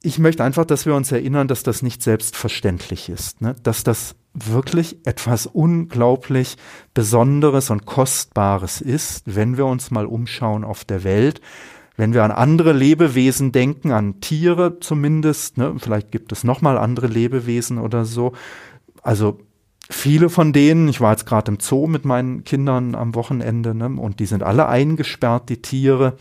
ich 0.03 0.19
möchte 0.19 0.45
einfach, 0.45 0.65
dass 0.65 0.87
wir 0.87 0.95
uns 0.95 1.11
erinnern, 1.11 1.49
dass 1.49 1.63
das 1.63 1.83
nicht 1.83 2.03
selbstverständlich 2.03 3.09
ist, 3.09 3.41
ne? 3.41 3.57
dass 3.63 3.83
das 3.83 4.15
wirklich 4.35 4.99
etwas 5.07 5.47
unglaublich 5.47 6.57
Besonderes 6.95 7.71
und 7.71 7.87
Kostbares 7.87 8.81
ist, 8.81 9.23
wenn 9.35 9.57
wir 9.57 9.67
uns 9.67 9.91
mal 9.91 10.07
umschauen 10.07 10.63
auf 10.63 10.85
der 10.85 11.03
Welt, 11.03 11.41
wenn 11.97 12.13
wir 12.13 12.23
an 12.23 12.31
andere 12.31 12.73
Lebewesen 12.73 13.53
denken, 13.53 13.91
an 13.91 14.21
Tiere 14.21 14.79
zumindest, 14.81 15.57
ne? 15.57 15.75
vielleicht 15.79 16.13
gibt 16.13 16.31
es 16.31 16.45
noch 16.45 16.61
mal 16.61 16.77
andere 16.77 17.07
Lebewesen 17.07 17.79
oder 17.79 18.05
so. 18.05 18.33
Also 19.03 19.41
viele 19.91 20.29
von 20.29 20.53
denen, 20.53 20.89
ich 20.89 21.01
war 21.01 21.13
jetzt 21.13 21.27
gerade 21.27 21.51
im 21.51 21.61
Zoo 21.61 21.87
mit 21.87 22.05
meinen 22.05 22.45
Kindern 22.45 22.95
am 22.95 23.15
Wochenende, 23.15 23.75
ne, 23.75 23.87
und 23.87 24.21
die 24.21 24.27
sind 24.27 24.43
alle 24.43 24.67
eingesperrt, 24.67 25.49
die 25.49 25.63
Tiere. 25.63 26.17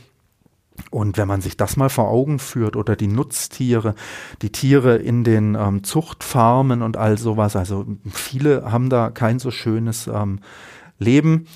Und 0.92 1.18
wenn 1.18 1.28
man 1.28 1.42
sich 1.42 1.58
das 1.58 1.78
mal 1.78 1.90
vor 1.90 2.10
Augen 2.10 2.40
führt 2.40 2.76
oder 2.76 2.96
die 2.96 3.08
Nutztiere, 3.08 3.96
die 4.42 4.52
Tiere 4.52 4.98
in 4.98 5.24
den 5.24 5.56
ähm, 5.56 5.84
Zuchtfarmen 5.84 6.82
und 6.82 6.98
all 6.98 7.18
sowas, 7.18 7.56
also 7.56 7.86
viele 8.12 8.72
haben 8.72 8.90
da 8.90 9.10
kein 9.10 9.40
so 9.40 9.52
schönes 9.52 10.08
ähm, 10.08 10.40
Leben. 11.00 11.48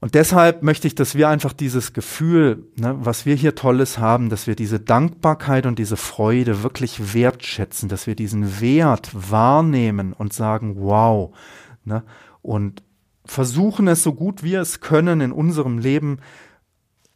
Und 0.00 0.14
deshalb 0.14 0.62
möchte 0.62 0.86
ich, 0.86 0.94
dass 0.94 1.14
wir 1.14 1.28
einfach 1.28 1.52
dieses 1.52 1.92
Gefühl, 1.92 2.64
ne, 2.76 2.96
was 3.00 3.26
wir 3.26 3.34
hier 3.34 3.54
Tolles 3.54 3.98
haben, 3.98 4.30
dass 4.30 4.46
wir 4.46 4.56
diese 4.56 4.80
Dankbarkeit 4.80 5.66
und 5.66 5.78
diese 5.78 5.98
Freude 5.98 6.62
wirklich 6.62 7.12
wertschätzen, 7.12 7.90
dass 7.90 8.06
wir 8.06 8.14
diesen 8.14 8.60
Wert 8.60 9.10
wahrnehmen 9.12 10.14
und 10.14 10.32
sagen, 10.32 10.76
wow, 10.78 11.36
ne, 11.84 12.02
und 12.40 12.82
versuchen 13.26 13.88
es 13.88 14.02
so 14.02 14.14
gut 14.14 14.42
wir 14.42 14.62
es 14.62 14.80
können 14.80 15.20
in 15.20 15.32
unserem 15.32 15.78
Leben 15.78 16.18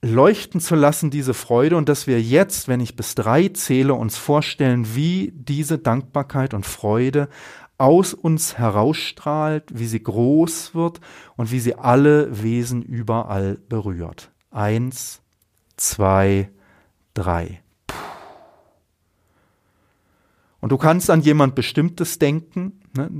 leuchten 0.04 0.60
zu 0.60 0.74
lassen, 0.74 1.10
diese 1.10 1.34
Freude, 1.34 1.76
und 1.76 1.88
dass 1.88 2.06
wir 2.06 2.20
jetzt, 2.20 2.68
wenn 2.68 2.80
ich 2.80 2.94
bis 2.94 3.14
drei 3.14 3.48
zähle, 3.48 3.94
uns 3.94 4.16
vorstellen, 4.16 4.94
wie 4.94 5.32
diese 5.34 5.78
Dankbarkeit 5.78 6.54
und 6.54 6.66
Freude 6.66 7.28
aus 7.78 8.14
uns 8.14 8.58
herausstrahlt, 8.58 9.64
wie 9.72 9.86
sie 9.86 10.02
groß 10.02 10.74
wird 10.74 11.00
und 11.36 11.50
wie 11.50 11.58
sie 11.58 11.74
alle 11.74 12.42
Wesen 12.42 12.82
überall 12.82 13.58
berührt. 13.68 14.30
Eins, 14.50 15.22
zwei, 15.76 16.50
drei. 17.14 17.62
Und 20.60 20.70
du 20.70 20.78
kannst 20.78 21.10
an 21.10 21.20
jemand 21.20 21.54
Bestimmtes 21.54 22.18
denken. 22.18 22.80
Ne? 22.96 23.10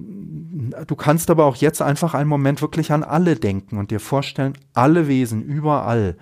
Du 0.86 0.96
kannst 0.96 1.30
aber 1.30 1.44
auch 1.44 1.56
jetzt 1.56 1.82
einfach 1.82 2.14
einen 2.14 2.28
Moment 2.28 2.62
wirklich 2.62 2.92
an 2.92 3.02
alle 3.02 3.36
denken 3.36 3.76
und 3.76 3.90
dir 3.90 4.00
vorstellen, 4.00 4.54
alle 4.72 5.08
Wesen 5.08 5.42
überall, 5.42 6.16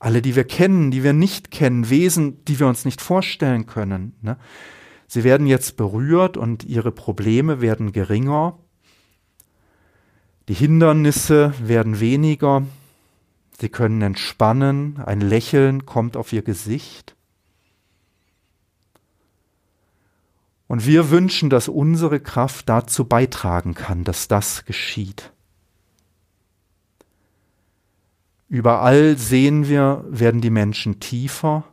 alle, 0.00 0.22
die 0.22 0.36
wir 0.36 0.44
kennen, 0.44 0.90
die 0.90 1.02
wir 1.02 1.12
nicht 1.12 1.50
kennen, 1.50 1.90
Wesen, 1.90 2.44
die 2.44 2.60
wir 2.60 2.66
uns 2.66 2.84
nicht 2.84 3.00
vorstellen 3.00 3.66
können. 3.66 4.14
Ne? 4.22 4.36
Sie 5.06 5.24
werden 5.24 5.46
jetzt 5.46 5.76
berührt 5.76 6.36
und 6.36 6.64
ihre 6.64 6.92
Probleme 6.92 7.60
werden 7.60 7.92
geringer. 7.92 8.58
Die 10.48 10.54
Hindernisse 10.54 11.52
werden 11.60 12.00
weniger. 12.00 12.62
Sie 13.58 13.68
können 13.68 14.02
entspannen. 14.02 15.00
Ein 15.04 15.20
Lächeln 15.20 15.84
kommt 15.84 16.16
auf 16.16 16.32
ihr 16.32 16.42
Gesicht. 16.42 17.16
Und 20.68 20.86
wir 20.86 21.10
wünschen, 21.10 21.50
dass 21.50 21.68
unsere 21.68 22.20
Kraft 22.20 22.68
dazu 22.68 23.06
beitragen 23.06 23.74
kann, 23.74 24.04
dass 24.04 24.28
das 24.28 24.64
geschieht. 24.66 25.32
Überall 28.48 29.18
sehen 29.18 29.68
wir, 29.68 30.04
werden 30.08 30.40
die 30.40 30.50
Menschen 30.50 31.00
tiefer 31.00 31.64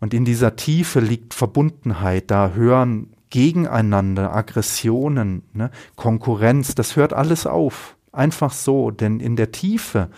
und 0.00 0.12
in 0.12 0.24
dieser 0.24 0.56
Tiefe 0.56 1.00
liegt 1.00 1.32
Verbundenheit, 1.32 2.30
da 2.30 2.50
hören 2.50 3.14
gegeneinander, 3.30 4.34
Aggressionen, 4.34 5.42
ne, 5.54 5.70
Konkurrenz, 5.96 6.74
das 6.74 6.96
hört 6.96 7.14
alles 7.14 7.46
auf. 7.46 7.96
Einfach 8.12 8.52
so, 8.52 8.90
denn 8.90 9.20
in 9.20 9.36
der 9.36 9.52
Tiefe 9.52 10.10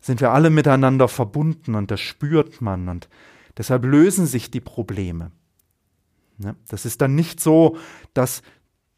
sind 0.00 0.22
wir 0.22 0.30
alle 0.30 0.48
miteinander 0.48 1.08
verbunden 1.08 1.74
und 1.74 1.90
das 1.90 2.00
spürt 2.00 2.62
man 2.62 2.88
und 2.88 3.10
deshalb 3.58 3.84
lösen 3.84 4.26
sich 4.26 4.50
die 4.50 4.60
Probleme. 4.60 5.32
Ne? 6.38 6.56
Das 6.68 6.86
ist 6.86 7.02
dann 7.02 7.14
nicht 7.14 7.40
so, 7.40 7.76
dass 8.14 8.42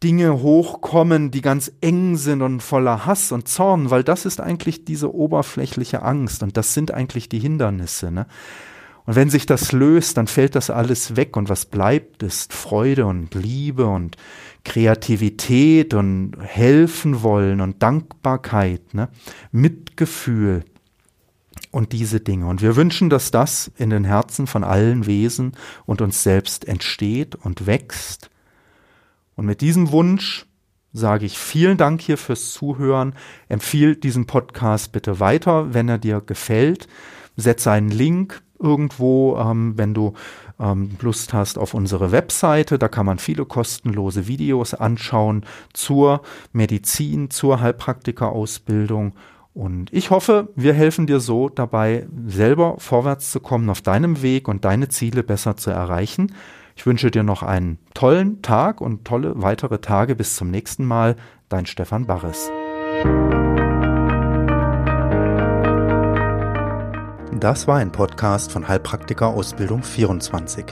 Dinge 0.02 0.40
hochkommen, 0.40 1.30
die 1.30 1.42
ganz 1.42 1.70
eng 1.80 2.16
sind 2.16 2.40
und 2.40 2.62
voller 2.62 3.04
Hass 3.04 3.32
und 3.32 3.48
Zorn, 3.48 3.90
weil 3.90 4.02
das 4.02 4.24
ist 4.24 4.40
eigentlich 4.40 4.84
diese 4.84 5.14
oberflächliche 5.14 6.02
Angst 6.02 6.42
und 6.42 6.56
das 6.56 6.72
sind 6.72 6.92
eigentlich 6.92 7.28
die 7.28 7.38
Hindernisse. 7.38 8.10
Ne? 8.10 8.26
Und 9.04 9.16
wenn 9.16 9.28
sich 9.28 9.44
das 9.44 9.72
löst, 9.72 10.16
dann 10.16 10.26
fällt 10.26 10.54
das 10.54 10.70
alles 10.70 11.16
weg 11.16 11.36
und 11.36 11.48
was 11.48 11.66
bleibt, 11.66 12.22
ist 12.22 12.52
Freude 12.52 13.06
und 13.06 13.34
Liebe 13.34 13.86
und 13.86 14.16
Kreativität 14.64 15.94
und 15.94 16.36
helfen 16.40 17.22
wollen 17.22 17.60
und 17.60 17.82
Dankbarkeit, 17.82 18.94
ne? 18.94 19.08
Mitgefühl 19.52 20.64
und 21.70 21.92
diese 21.92 22.20
Dinge. 22.20 22.46
Und 22.46 22.62
wir 22.62 22.76
wünschen, 22.76 23.10
dass 23.10 23.30
das 23.30 23.70
in 23.76 23.90
den 23.90 24.04
Herzen 24.04 24.46
von 24.46 24.64
allen 24.64 25.06
Wesen 25.06 25.52
und 25.86 26.02
uns 26.02 26.22
selbst 26.22 26.68
entsteht 26.68 27.34
und 27.34 27.66
wächst. 27.66 28.30
Und 29.40 29.46
mit 29.46 29.62
diesem 29.62 29.90
Wunsch 29.90 30.44
sage 30.92 31.24
ich 31.24 31.38
vielen 31.38 31.78
Dank 31.78 32.02
hier 32.02 32.18
fürs 32.18 32.52
Zuhören. 32.52 33.14
Empfiehl 33.48 33.96
diesen 33.96 34.26
Podcast 34.26 34.92
bitte 34.92 35.18
weiter, 35.18 35.72
wenn 35.72 35.88
er 35.88 35.96
dir 35.96 36.20
gefällt. 36.20 36.88
Setze 37.38 37.70
einen 37.70 37.88
Link 37.88 38.42
irgendwo, 38.58 39.38
ähm, 39.38 39.78
wenn 39.78 39.94
du 39.94 40.12
ähm, 40.58 40.90
Lust 41.00 41.32
hast, 41.32 41.56
auf 41.56 41.72
unsere 41.72 42.12
Webseite. 42.12 42.78
Da 42.78 42.88
kann 42.88 43.06
man 43.06 43.18
viele 43.18 43.46
kostenlose 43.46 44.26
Videos 44.26 44.74
anschauen 44.74 45.46
zur 45.72 46.20
Medizin, 46.52 47.30
zur 47.30 47.62
Heilpraktikerausbildung. 47.62 49.14
Und 49.54 49.90
ich 49.90 50.10
hoffe, 50.10 50.48
wir 50.54 50.74
helfen 50.74 51.06
dir 51.06 51.18
so 51.18 51.48
dabei, 51.48 52.06
selber 52.26 52.74
vorwärts 52.76 53.30
zu 53.30 53.40
kommen 53.40 53.70
auf 53.70 53.80
deinem 53.80 54.20
Weg 54.20 54.48
und 54.48 54.66
deine 54.66 54.90
Ziele 54.90 55.22
besser 55.22 55.56
zu 55.56 55.70
erreichen. 55.70 56.34
Ich 56.80 56.86
wünsche 56.86 57.10
dir 57.10 57.24
noch 57.24 57.42
einen 57.42 57.76
tollen 57.92 58.40
Tag 58.40 58.80
und 58.80 59.04
tolle 59.04 59.34
weitere 59.36 59.80
Tage. 59.80 60.16
Bis 60.16 60.36
zum 60.36 60.50
nächsten 60.50 60.86
Mal. 60.86 61.14
Dein 61.50 61.66
Stefan 61.66 62.06
Barres. 62.06 62.50
Das 67.38 67.68
war 67.68 67.76
ein 67.76 67.92
Podcast 67.92 68.50
von 68.50 68.66
Heilpraktiker 68.66 69.26
Ausbildung 69.26 69.82
24. 69.82 70.64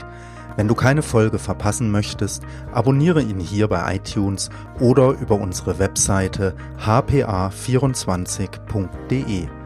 Wenn 0.55 0.67
du 0.67 0.73
keine 0.73 1.03
Folge 1.03 1.37
verpassen 1.37 1.91
möchtest, 1.91 2.41
abonniere 2.71 3.21
ihn 3.21 3.39
hier 3.39 3.67
bei 3.67 3.95
iTunes 3.95 4.49
oder 4.79 5.11
über 5.11 5.35
unsere 5.35 5.77
Webseite 5.77 6.55
hpa24.de. 6.83 9.58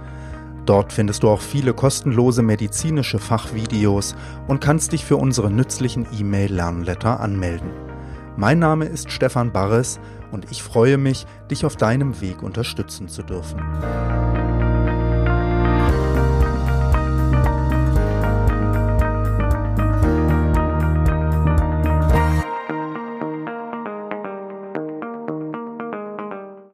Dort 0.66 0.94
findest 0.94 1.24
du 1.24 1.30
auch 1.30 1.42
viele 1.42 1.74
kostenlose 1.74 2.42
medizinische 2.42 3.20
Fachvideos 3.20 4.16
und 4.48 4.62
kannst 4.62 4.94
dich 4.94 5.04
für 5.04 5.18
unsere 5.18 5.52
nützlichen 5.52 6.08
E-Mail-Lernletter 6.18 7.20
anmelden. 7.20 7.70
Mein 8.38 8.60
Name 8.60 8.86
ist 8.86 9.12
Stefan 9.12 9.52
Barres 9.52 10.00
und 10.32 10.50
ich 10.52 10.64
freue 10.64 10.98
mich, 10.98 11.28
dich 11.52 11.66
auf 11.66 11.76
deinem 11.76 12.20
Weg 12.22 12.42
unterstützen 12.42 13.08
zu 13.10 13.24
dürfen. 13.24 13.62